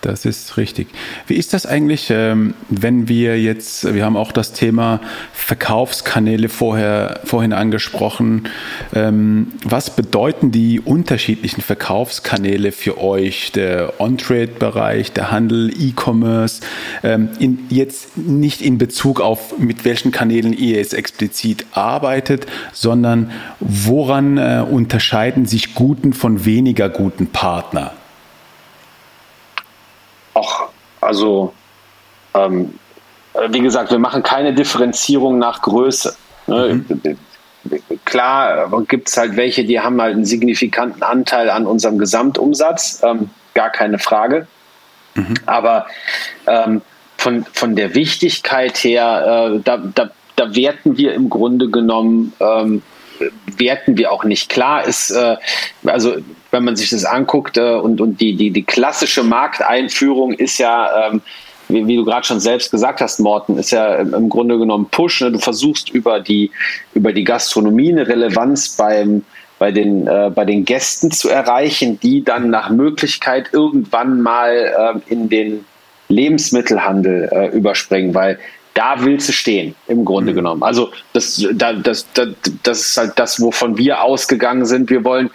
[0.00, 0.86] Das ist richtig.
[1.26, 5.00] Wie ist das eigentlich, ähm, wenn wir jetzt, wir haben auch das Thema
[5.32, 8.48] Verkaufskanäle vorher, vorhin angesprochen.
[8.94, 13.50] Ähm, was bedeuten die unterschiedlichen Verkaufskanäle für euch?
[13.50, 16.60] Der On-Trade-Bereich, der Handel, E-Commerce,
[17.02, 17.30] ähm,
[17.68, 24.64] jetzt nicht in Bezug auf, mit welchen Kanälen ihr jetzt explizit arbeitet, sondern woran äh,
[24.70, 27.92] unterscheiden sich guten von weniger guten Partner?
[30.38, 30.68] auch,
[31.08, 31.54] also
[32.34, 32.78] ähm,
[33.48, 36.14] wie gesagt, wir machen keine Differenzierung nach Größe.
[36.46, 36.84] Ne?
[36.88, 37.18] Mhm.
[38.04, 43.30] Klar gibt es halt welche, die haben halt einen signifikanten Anteil an unserem Gesamtumsatz, ähm,
[43.54, 44.46] gar keine Frage.
[45.14, 45.34] Mhm.
[45.46, 45.86] Aber
[46.46, 46.82] ähm,
[47.16, 52.82] von, von der Wichtigkeit her, äh, da, da, da werten wir im Grunde genommen ähm,
[53.56, 54.48] werten wir auch nicht.
[54.48, 55.36] Klar ist, äh,
[55.84, 56.16] also
[56.50, 61.08] wenn man sich das anguckt äh, und, und die, die, die klassische Markteinführung ist ja,
[61.08, 61.20] ähm,
[61.68, 65.20] wie, wie, du gerade schon selbst gesagt hast, Morten, ist ja im Grunde genommen Push.
[65.20, 65.32] Ne?
[65.32, 66.50] Du versuchst über die,
[66.94, 69.24] über die Gastronomie eine Relevanz beim,
[69.58, 75.12] bei den, äh, bei den Gästen zu erreichen, die dann nach Möglichkeit irgendwann mal äh,
[75.12, 75.64] in den
[76.08, 78.38] Lebensmittelhandel äh, überspringen, weil
[78.74, 80.36] da willst du stehen, im Grunde mhm.
[80.36, 80.62] genommen.
[80.62, 82.06] Also das, das, das,
[82.62, 84.90] das ist halt das, wovon wir ausgegangen sind.
[84.90, 85.30] Wir wollen,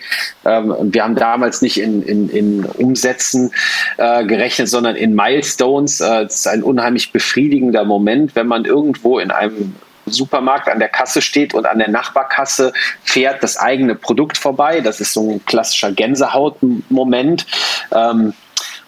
[0.45, 3.51] ähm, wir haben damals nicht in, in, in Umsätzen
[3.97, 5.99] äh, gerechnet, sondern in Milestones.
[5.99, 9.75] Äh, das ist ein unheimlich befriedigender Moment, wenn man irgendwo in einem
[10.05, 12.73] Supermarkt an der Kasse steht und an der Nachbarkasse
[13.03, 14.81] fährt das eigene Produkt vorbei.
[14.81, 17.45] Das ist so ein klassischer Gänsehautmoment.
[17.91, 18.33] Ähm,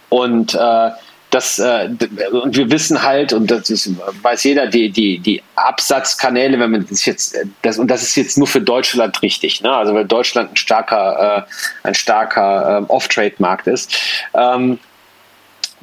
[0.09, 0.89] und äh,
[1.35, 1.89] das, äh,
[2.31, 6.87] und wir wissen halt, und das ist, weiß jeder, die, die, die Absatzkanäle, wenn man
[6.89, 9.71] das jetzt, das, und das ist jetzt nur für Deutschland richtig, ne?
[9.71, 11.45] also weil Deutschland ein starker,
[11.83, 13.97] äh, ein starker äh, Off-Trade-Markt ist.
[14.33, 14.79] Ähm,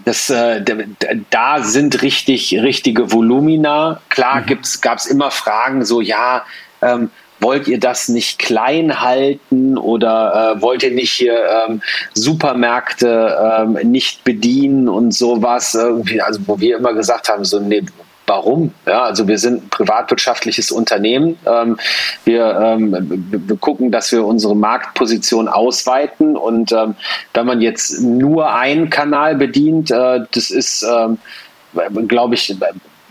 [0.06, 0.64] das, äh,
[1.28, 4.00] da sind richtig, richtige Volumina.
[4.08, 4.58] Klar mhm.
[4.80, 6.46] gab es immer Fragen, so ja,
[6.80, 7.10] ähm,
[7.42, 11.36] wollt ihr das nicht klein halten oder äh, wollt ihr nicht hier
[11.68, 11.82] ähm,
[12.14, 15.74] Supermärkte ähm, nicht bedienen und sowas?
[15.74, 17.82] Irgendwie, also wo wir immer gesagt haben, so nee,
[18.26, 18.72] Warum?
[18.86, 21.36] Ja, also wir sind ein privatwirtschaftliches Unternehmen.
[21.44, 21.76] Ähm,
[22.24, 26.36] wir, ähm, wir, gucken, dass wir unsere Marktposition ausweiten.
[26.36, 26.94] Und ähm,
[27.34, 31.18] wenn man jetzt nur einen Kanal bedient, äh, das ist, ähm,
[32.06, 32.54] glaube ich,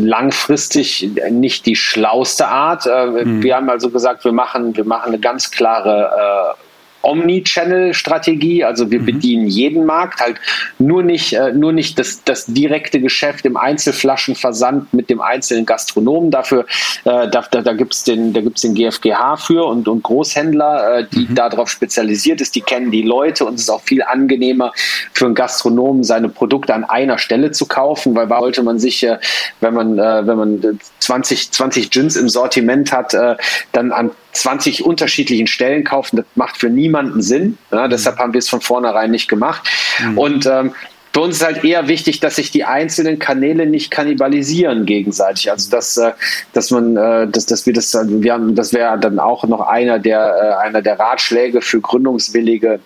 [0.05, 2.85] langfristig nicht die schlauste Art.
[2.85, 3.43] Äh, mhm.
[3.43, 6.55] Wir haben also gesagt, wir machen, wir machen eine ganz klare
[7.01, 8.63] Omni-Channel-Strategie.
[8.63, 9.05] Also wir mhm.
[9.05, 10.37] bedienen jeden Markt, halt
[10.77, 16.31] nur nicht, äh, nur nicht das, das direkte Geschäft im Einzelflaschenversand mit dem einzelnen Gastronomen.
[16.31, 16.65] Dafür,
[17.05, 20.99] äh, da, da, da gibt es den, da gibt's den GfGH für und, und Großhändler,
[20.99, 21.35] äh, die mhm.
[21.35, 22.55] darauf spezialisiert ist.
[22.55, 24.71] Die kennen die Leute und es ist auch viel angenehmer
[25.13, 29.17] für einen Gastronomen, seine Produkte an einer Stelle zu kaufen, weil wollte man sich, äh,
[29.61, 33.35] wenn man, äh, wenn man 20, 20 Gins im Sortiment hat, äh,
[33.71, 36.17] dann an 20 unterschiedlichen Stellen kaufen.
[36.17, 37.57] Das macht für niemanden Sinn.
[37.71, 39.67] Ja, deshalb haben wir es von vornherein nicht gemacht.
[39.99, 40.17] Mhm.
[40.17, 40.73] Und ähm,
[41.13, 45.51] für uns ist halt eher wichtig, dass sich die einzelnen Kanäle nicht kannibalisieren gegenseitig.
[45.51, 46.13] Also dass, äh,
[46.53, 49.99] dass man, äh, dass, dass wir das, wir haben, das wäre dann auch noch einer
[49.99, 52.79] der, einer der Ratschläge für gründungswillige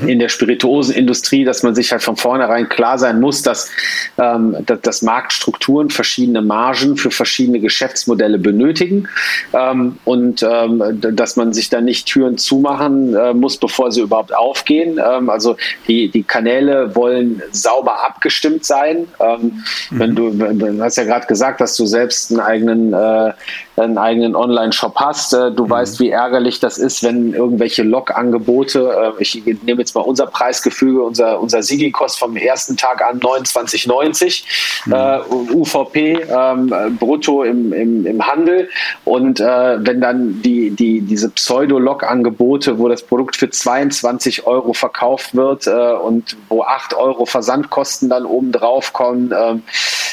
[0.00, 0.08] mhm.
[0.08, 3.70] in der Spirituosenindustrie, dass man sich halt von vornherein klar sein muss, dass,
[4.18, 9.08] ähm, dass, dass Marktstrukturen verschiedene Margen für verschiedene Geschäftsmodelle benötigen
[9.52, 14.34] ähm, und ähm, dass man sich da nicht Türen zumachen äh, muss, bevor sie überhaupt
[14.34, 15.00] aufgehen.
[15.04, 15.56] Ähm, also
[15.88, 19.08] die, die Kanäle wollen sauber abgestimmt sein.
[19.20, 19.98] Ähm, mhm.
[19.98, 23.32] Wenn du, du hast ja gerade gesagt, dass du selbst einen eigenen äh,
[23.76, 25.32] einen eigenen Online-Shop hast.
[25.32, 25.70] Äh, du mhm.
[25.70, 31.02] weißt, wie ärgerlich das ist, wenn irgendwelche Log-Angebote, äh, ich nehme jetzt mal unser Preisgefüge,
[31.02, 34.44] unser, unser Sigi kostet vom ersten Tag an 29,90
[34.86, 34.92] mhm.
[34.92, 38.68] äh, UVP ähm, brutto im, im, im Handel.
[39.04, 45.34] Und äh, wenn dann die, die, diese Pseudo-Log-Angebote, wo das Produkt für 22 Euro verkauft
[45.34, 49.62] wird äh, und wo 8 Euro Versandkosten dann oben drauf kommen ähm,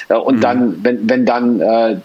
[0.10, 0.42] äh, und mhm.
[0.42, 1.44] dann, wenn, wenn dann,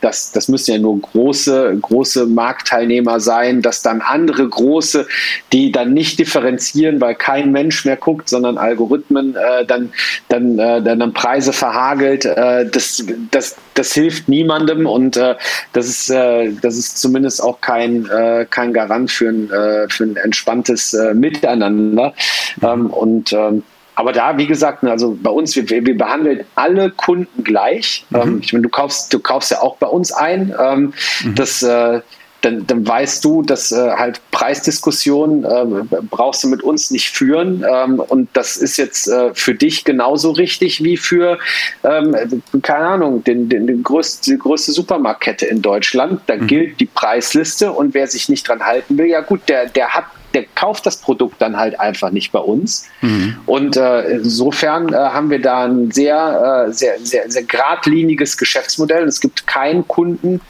[0.00, 5.06] das, das müssen ja nur große große, große Marktteilnehmer sein, dass dann andere große,
[5.52, 9.92] die dann nicht differenzieren, weil kein Mensch mehr guckt, sondern Algorithmen, äh, dann,
[10.28, 12.24] dann, äh, dann, dann Preise verhagelt.
[12.24, 15.36] Äh, das, das, das hilft niemandem und äh,
[15.72, 20.04] das, ist, äh, das ist zumindest auch kein, äh, kein Garant für ein, äh, für
[20.04, 22.14] ein entspanntes äh, Miteinander.
[22.62, 23.62] Ähm, und ähm,
[23.98, 28.06] aber da, wie gesagt, ne, also bei uns, wir, wir behandeln alle Kunden gleich.
[28.10, 28.20] Mhm.
[28.20, 30.54] Ähm, ich meine, du kaufst, du kaufst ja auch bei uns ein.
[30.56, 30.92] Ähm,
[31.24, 31.34] mhm.
[31.34, 32.00] Das äh,
[32.42, 37.64] dann, dann weißt du, dass äh, halt Preisdiskussionen äh, brauchst du mit uns nicht führen.
[37.68, 41.40] Ähm, und das ist jetzt äh, für dich genauso richtig wie für,
[41.82, 46.20] ähm, keine Ahnung, den, den, den größte, die größte Supermarktkette in Deutschland.
[46.28, 46.46] Da mhm.
[46.46, 50.04] gilt die Preisliste und wer sich nicht dran halten will, ja gut, der, der hat
[50.34, 52.86] der kauft das Produkt dann halt einfach nicht bei uns.
[53.00, 53.36] Mhm.
[53.46, 59.04] Und äh, insofern äh, haben wir da ein sehr, äh, sehr, sehr, sehr geradliniges Geschäftsmodell.
[59.04, 60.40] Es gibt keinen Kunden,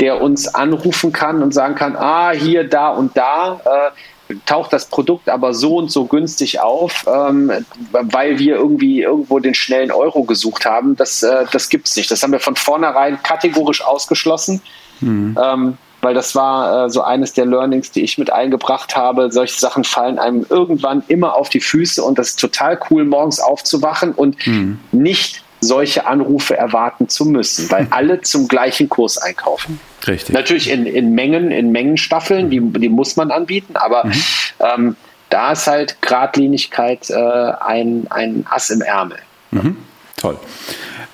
[0.00, 4.86] der uns anrufen kann und sagen kann, ah, hier, da und da äh, taucht das
[4.86, 7.52] Produkt aber so und so günstig auf, ähm,
[7.90, 10.96] weil wir irgendwie irgendwo den schnellen Euro gesucht haben.
[10.96, 12.10] Das, äh, das gibt es nicht.
[12.10, 14.62] Das haben wir von vornherein kategorisch ausgeschlossen.
[15.00, 15.38] Mhm.
[15.42, 19.30] Ähm, weil das war äh, so eines der Learnings, die ich mit eingebracht habe.
[19.32, 23.40] Solche Sachen fallen einem irgendwann immer auf die Füße und das ist total cool, morgens
[23.40, 24.78] aufzuwachen und mhm.
[24.92, 29.80] nicht solche Anrufe erwarten zu müssen, weil alle zum gleichen Kurs einkaufen.
[30.06, 30.34] Richtig.
[30.34, 34.22] Natürlich in, in Mengen, in Mengenstaffeln, die, die muss man anbieten, aber mhm.
[34.60, 34.96] ähm,
[35.30, 39.18] da ist halt Gradlinigkeit äh, ein, ein Ass im Ärmel.
[39.50, 39.76] Mhm.
[40.16, 40.38] Toll.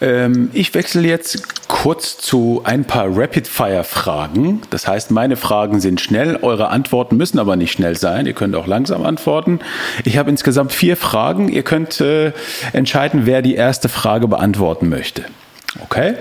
[0.00, 4.62] Ähm, ich wechsle jetzt kurz zu ein paar Rapid-Fire-Fragen.
[4.70, 8.26] Das heißt, meine Fragen sind schnell, eure Antworten müssen aber nicht schnell sein.
[8.26, 9.60] Ihr könnt auch langsam antworten.
[10.04, 11.48] Ich habe insgesamt vier Fragen.
[11.48, 12.32] Ihr könnt äh,
[12.72, 15.24] entscheiden, wer die erste Frage beantworten möchte.
[15.80, 16.14] Okay?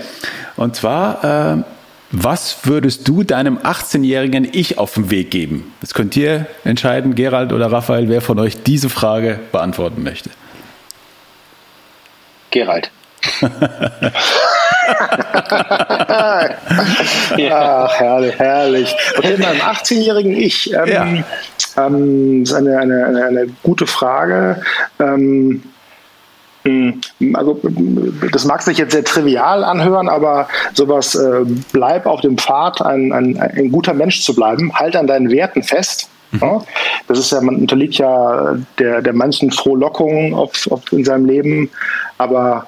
[0.55, 1.63] Und zwar, äh,
[2.11, 5.73] was würdest du deinem 18-jährigen Ich auf den Weg geben?
[5.81, 10.29] Das könnt ihr entscheiden, Gerald oder Raphael, wer von euch diese Frage beantworten möchte.
[12.51, 12.91] Gerald.
[17.51, 18.95] Ach, herrlich, herrlich.
[19.17, 20.73] Okay, meinem 18-jährigen Ich.
[20.73, 21.85] Ähm, ja.
[21.85, 24.61] ähm, ist eine, eine, eine, eine, gute Frage.
[24.99, 25.63] Ähm,
[26.63, 27.01] hm,
[27.33, 27.59] also,
[28.31, 33.11] das mag sich jetzt sehr trivial anhören, aber sowas, äh, bleib auf dem Pfad, ein,
[33.11, 36.09] ein, ein guter Mensch zu bleiben, halt an deinen Werten fest.
[36.31, 36.61] Mhm.
[37.07, 41.69] Das ist ja, man unterliegt ja der, der manchen Frohlockungen auf, auf in seinem Leben,
[42.21, 42.67] aber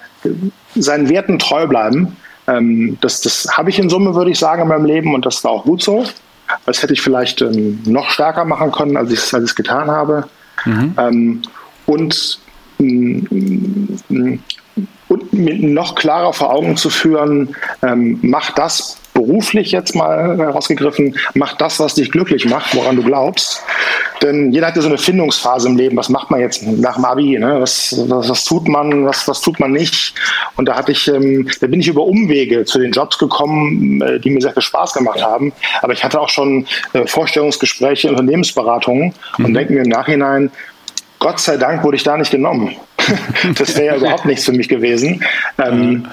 [0.76, 2.18] seinen Werten treu bleiben.
[2.48, 5.44] Ähm, das das habe ich in Summe, würde ich sagen, in meinem Leben und das
[5.44, 6.06] war auch gut so.
[6.66, 10.28] Das hätte ich vielleicht ähm, noch stärker machen können, als ich es getan habe.
[10.66, 10.96] Mhm.
[10.98, 11.42] Ähm,
[11.86, 12.40] und,
[12.80, 14.40] mm,
[15.08, 21.16] und mir noch klarer vor Augen zu führen, ähm, mach das beruflich jetzt mal herausgegriffen,
[21.34, 23.64] mach das, was dich glücklich macht, woran du glaubst.
[24.22, 25.98] Denn jeder hat ja so eine Findungsphase im Leben.
[25.98, 27.38] Was macht man jetzt nach dem Abi?
[27.38, 27.58] Ne?
[27.60, 30.16] Was, was, was, tut man, was, was tut man nicht?
[30.56, 34.20] Und da hatte ich, ähm, da bin ich über Umwege zu den Jobs gekommen, äh,
[34.20, 35.52] die mir sehr viel Spaß gemacht haben.
[35.82, 39.46] Aber ich hatte auch schon äh, Vorstellungsgespräche, Unternehmensberatungen mhm.
[39.46, 40.52] und denke mir im Nachhinein,
[41.20, 42.76] Gott sei Dank wurde ich da nicht genommen.
[43.58, 45.24] das wäre ja überhaupt nichts für mich gewesen.
[45.58, 46.06] Ähm,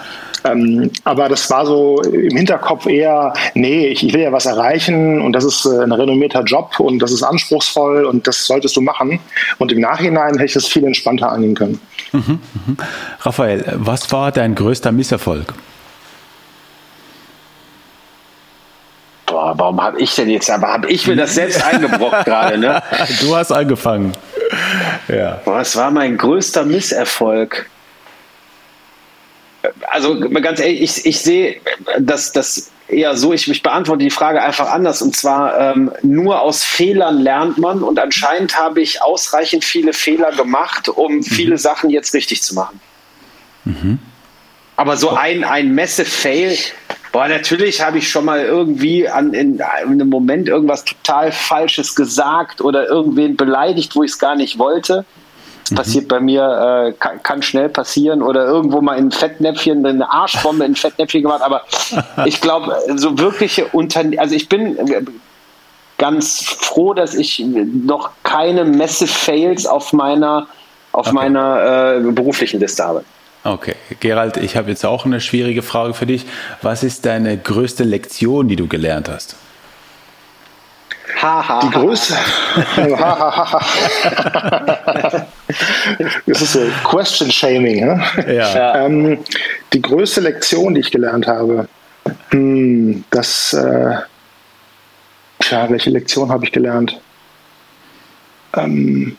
[0.45, 5.20] ähm, aber das war so im Hinterkopf eher, nee, ich, ich, will ja was erreichen
[5.20, 8.80] und das ist äh, ein renommierter Job und das ist anspruchsvoll und das solltest du
[8.80, 9.20] machen.
[9.59, 11.80] Und im Nachhinein hätte ich das viel entspannter angehen können.
[12.12, 12.76] Mhm, mhm.
[13.20, 15.53] Raphael, was war dein größter Misserfolg?
[19.26, 22.82] Boah, warum habe ich denn jetzt, aber habe ich mir das selbst eingebrockt gerade, ne?
[23.20, 24.12] Du hast angefangen.
[25.07, 25.41] Ja.
[25.45, 27.70] Was war mein größter Misserfolg?
[29.90, 31.61] Also ganz ehrlich, ich, ich sehe
[31.98, 35.02] das, das eher so, ich, ich beantworte die Frage einfach anders.
[35.02, 40.32] Und zwar, ähm, nur aus Fehlern lernt man und anscheinend habe ich ausreichend viele Fehler
[40.32, 41.22] gemacht, um mhm.
[41.22, 42.80] viele Sachen jetzt richtig zu machen.
[43.64, 43.98] Mhm.
[44.76, 46.56] Aber so ein, ein Messe-Fail,
[47.12, 51.94] boah, natürlich habe ich schon mal irgendwie an, in, in einem Moment irgendwas total Falsches
[51.94, 55.04] gesagt oder irgendwen beleidigt, wo ich es gar nicht wollte.
[55.64, 55.76] Das mhm.
[55.76, 60.64] passiert bei mir, äh, kann, kann, schnell passieren oder irgendwo mal in Fettnäpfchen, eine Arschbombe
[60.64, 61.42] in Fettnäpfchen gemacht.
[61.42, 61.62] Aber
[62.24, 64.76] ich glaube, so wirkliche Unternehmen, also ich bin
[65.98, 70.48] ganz froh, dass ich noch keine Messe-Fails auf meiner,
[70.92, 71.14] auf okay.
[71.14, 73.04] meiner äh, beruflichen Liste habe.
[73.44, 76.26] Okay, Gerald, ich habe jetzt auch eine schwierige Frage für dich.
[76.61, 79.36] Was ist deine größte Lektion, die du gelernt hast?
[81.23, 82.14] Die größte.
[86.27, 87.87] das ist so Question Shaming.
[87.87, 88.03] Ne?
[88.35, 88.85] Ja.
[88.85, 89.18] Ähm,
[89.73, 91.68] die größte Lektion, die ich gelernt habe,
[92.31, 93.53] hm, das.
[93.53, 93.97] Äh,
[95.41, 97.01] tja, welche Lektion habe ich gelernt?
[98.57, 99.16] Ähm,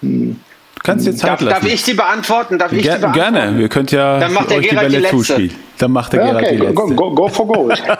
[0.00, 0.40] hm,
[0.82, 1.64] kannst dir Zeit darf, lassen.
[1.64, 2.58] Darf ich die beantworten?
[2.58, 3.34] Darf ich Ger die beantworten?
[3.34, 5.54] Gerne, wir könnt ja Dann macht der euch Gerald die Bälle zuspielen.
[5.78, 6.56] Dann macht der ja, Gerald okay.
[6.56, 6.74] die letzte.
[6.74, 7.82] Go, go, go for gold.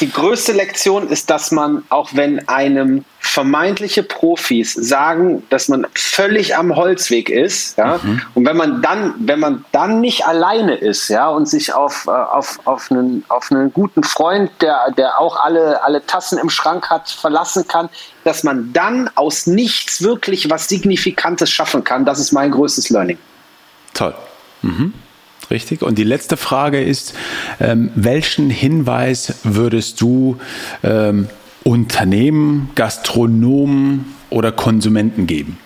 [0.00, 6.56] die größte Lektion ist, dass man, auch wenn einem vermeintliche Profis sagen, dass man völlig
[6.56, 8.20] am Holzweg ist, ja, mhm.
[8.34, 12.10] und wenn man dann, wenn man dann nicht alleine ist, ja, und sich auf, äh,
[12.10, 16.90] auf, auf, einen, auf einen guten Freund, der, der auch alle, alle Tassen im Schrank
[16.90, 17.88] hat, verlassen kann,
[18.24, 23.18] dass man dann aus nichts wirklich was Signifikantes schaffen kann, das ist mein größtes Learning.
[23.94, 24.14] Toll.
[24.62, 24.92] Mhm.
[25.50, 25.82] Richtig.
[25.82, 27.14] Und die letzte Frage ist,
[27.60, 30.38] ähm, welchen Hinweis würdest du
[30.82, 31.28] ähm,
[31.62, 35.58] Unternehmen, Gastronomen oder Konsumenten geben?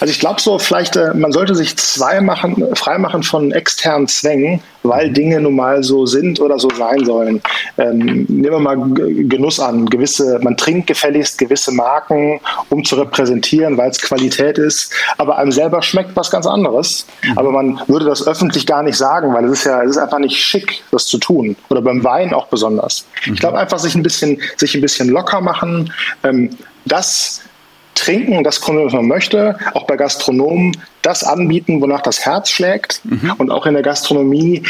[0.00, 4.60] Also ich glaube so, vielleicht, äh, man sollte sich zwei machen, freimachen von externen Zwängen,
[4.82, 7.42] weil Dinge nun mal so sind oder so sein sollen.
[7.76, 9.86] Ähm, nehmen wir mal Genuss an.
[9.86, 12.40] Gewisse, man trinkt gefälligst gewisse Marken,
[12.70, 17.06] um zu repräsentieren, weil es Qualität ist, aber einem selber schmeckt was ganz anderes.
[17.22, 17.38] Mhm.
[17.38, 20.18] Aber man würde das öffentlich gar nicht sagen, weil es ist ja, es ist einfach
[20.18, 21.56] nicht schick, das zu tun.
[21.68, 23.06] Oder beim Wein auch besonders.
[23.26, 23.34] Mhm.
[23.34, 25.92] Ich glaube einfach sich ein bisschen, sich ein bisschen locker machen.
[26.22, 26.50] Ähm,
[26.86, 27.42] das
[28.00, 33.00] trinken, das konsumieren, was man möchte, auch bei Gastronomen das anbieten, wonach das Herz schlägt
[33.04, 33.34] mhm.
[33.38, 34.62] und auch in der Gastronomie.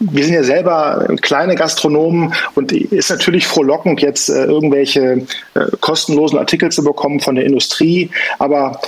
[0.00, 6.38] Wir sind ja selber kleine Gastronomen und ist natürlich frohlockend, jetzt äh, irgendwelche äh, kostenlosen
[6.38, 8.80] Artikel zu bekommen von der Industrie, aber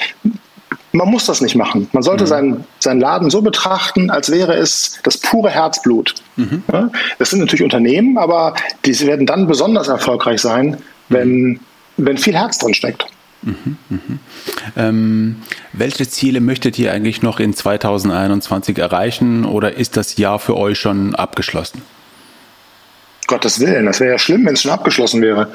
[0.95, 1.89] man muss das nicht machen.
[1.93, 2.29] Man sollte mhm.
[2.29, 6.14] seinen, seinen Laden so betrachten, als wäre es das pure Herzblut.
[6.37, 6.62] Mhm.
[6.72, 8.55] Ja, das sind natürlich Unternehmen, aber
[8.85, 11.61] die werden dann besonders erfolgreich sein, wenn,
[11.97, 13.07] wenn viel Herz drin steckt.
[13.42, 14.18] Mhm, mhm.
[14.76, 15.36] Ähm,
[15.72, 20.78] welche Ziele möchtet ihr eigentlich noch in 2021 erreichen oder ist das Jahr für euch
[20.78, 21.82] schon abgeschlossen?
[23.27, 25.49] Gottes Willen, das wäre ja schlimm, wenn es schon abgeschlossen wäre.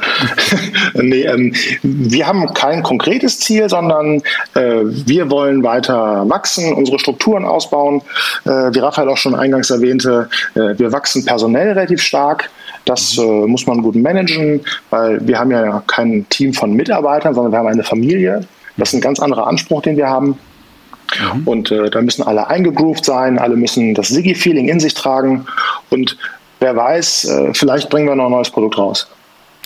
[0.93, 1.53] nee, ähm,
[1.83, 4.21] wir haben kein konkretes Ziel, sondern
[4.55, 8.01] äh, wir wollen weiter wachsen, unsere Strukturen ausbauen.
[8.45, 12.49] Äh, wie Raphael auch schon eingangs erwähnte, äh, wir wachsen personell relativ stark.
[12.85, 17.51] Das äh, muss man gut managen, weil wir haben ja kein Team von Mitarbeitern, sondern
[17.51, 18.41] wir haben eine Familie.
[18.77, 20.39] Das ist ein ganz anderer Anspruch, den wir haben.
[21.19, 21.47] Mhm.
[21.47, 25.45] Und äh, da müssen alle eingegroovt sein, alle müssen das Sigi-Feeling in sich tragen.
[25.89, 26.17] Und
[26.59, 29.07] wer weiß, äh, vielleicht bringen wir noch ein neues Produkt raus.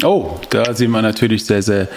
[0.02, 1.88] Oh, da sind wir natürlich sehr, sehr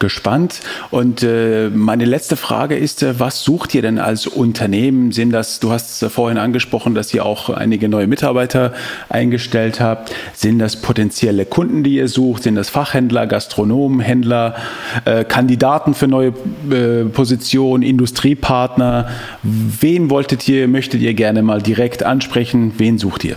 [0.00, 0.60] gespannt.
[0.90, 5.12] Und äh, meine letzte Frage ist, äh, was sucht ihr denn als Unternehmen?
[5.12, 8.74] Sind das, du hast äh, vorhin angesprochen, dass ihr auch einige neue Mitarbeiter
[9.08, 10.12] eingestellt habt.
[10.34, 12.42] Sind das potenzielle Kunden, die ihr sucht?
[12.42, 14.56] Sind das Fachhändler, Gastronomen, Händler,
[15.04, 16.34] äh, Kandidaten für neue
[16.70, 19.08] äh, Positionen, Industriepartner?
[19.44, 22.72] Wen wolltet ihr, möchtet ihr gerne mal direkt ansprechen?
[22.78, 23.36] Wen sucht ihr?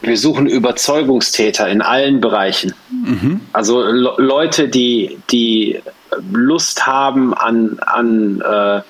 [0.00, 2.74] Wir suchen Überzeugungstäter in allen Bereichen.
[2.90, 3.40] Mhm.
[3.52, 5.80] Also Le Leute, die, die
[6.32, 8.80] Lust haben an, an, äh,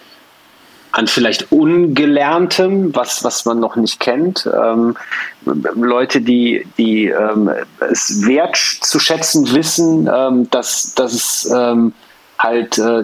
[0.92, 4.48] an vielleicht Ungelerntem, was, was man noch nicht kennt.
[4.52, 4.96] Ähm,
[5.44, 7.50] Leute, die, die ähm,
[7.90, 11.92] es wert zu schätzen wissen, ähm, dass, dass es ähm,
[12.38, 13.02] halt äh,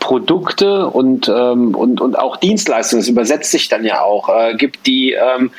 [0.00, 4.86] Produkte und, ähm, und, und auch Dienstleistungen, das übersetzt sich dann ja auch, äh, gibt,
[4.86, 5.52] die, ähm,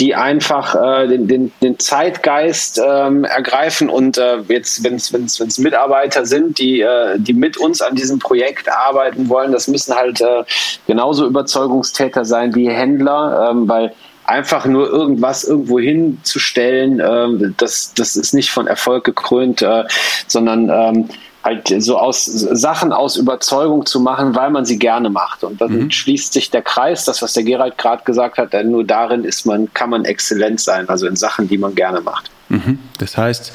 [0.00, 6.26] die einfach äh, den, den, den Zeitgeist ähm, ergreifen und äh, jetzt, wenn es Mitarbeiter
[6.26, 10.42] sind, die, äh, die mit uns an diesem Projekt arbeiten wollen, das müssen halt äh,
[10.86, 13.92] genauso Überzeugungstäter sein wie Händler, ähm, weil
[14.24, 19.84] einfach nur irgendwas irgendwo hinzustellen, äh, das, das ist nicht von Erfolg gekrönt, äh,
[20.26, 21.08] sondern ähm,
[21.44, 25.44] halt so aus Sachen aus Überzeugung zu machen, weil man sie gerne macht.
[25.44, 25.90] Und dann mhm.
[25.90, 29.46] schließt sich der Kreis, das, was der Gerald gerade gesagt hat, denn nur darin ist
[29.46, 32.30] man, kann man exzellent sein, also in Sachen, die man gerne macht.
[32.48, 32.78] Mhm.
[32.98, 33.52] Das heißt,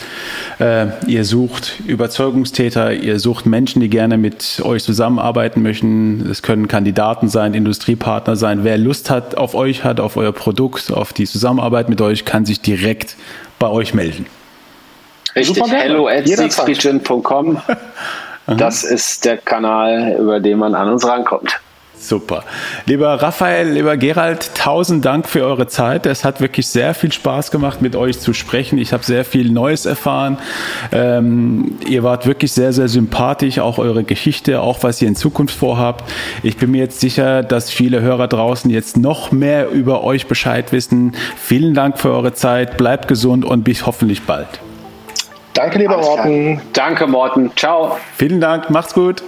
[0.60, 6.28] äh, ihr sucht Überzeugungstäter, ihr sucht Menschen, die gerne mit euch zusammenarbeiten möchten.
[6.30, 8.64] Es können Kandidaten sein, Industriepartner sein.
[8.64, 12.46] Wer Lust hat auf euch hat, auf euer Produkt, auf die Zusammenarbeit mit euch, kann
[12.46, 13.16] sich direkt
[13.60, 14.26] bei euch melden.
[15.38, 17.62] Richtig, hello at sixvision.com.
[18.48, 21.60] Das ist der Kanal, über den man an uns rankommt.
[22.00, 22.44] Super.
[22.86, 26.06] Lieber Raphael, lieber Gerald, tausend Dank für eure Zeit.
[26.06, 28.78] Es hat wirklich sehr viel Spaß gemacht, mit euch zu sprechen.
[28.78, 30.38] Ich habe sehr viel Neues erfahren.
[30.92, 35.56] Ähm, ihr wart wirklich sehr, sehr sympathisch, auch eure Geschichte, auch was ihr in Zukunft
[35.56, 36.10] vorhabt.
[36.44, 40.72] Ich bin mir jetzt sicher, dass viele Hörer draußen jetzt noch mehr über euch Bescheid
[40.72, 41.16] wissen.
[41.36, 42.78] Vielen Dank für eure Zeit.
[42.78, 44.48] Bleibt gesund und bis hoffentlich bald.
[45.58, 46.62] Danke, lieber Morten.
[46.74, 47.52] Danke, Morten.
[47.56, 47.98] Ciao.
[48.16, 48.70] Vielen Dank.
[48.70, 49.24] Macht's gut.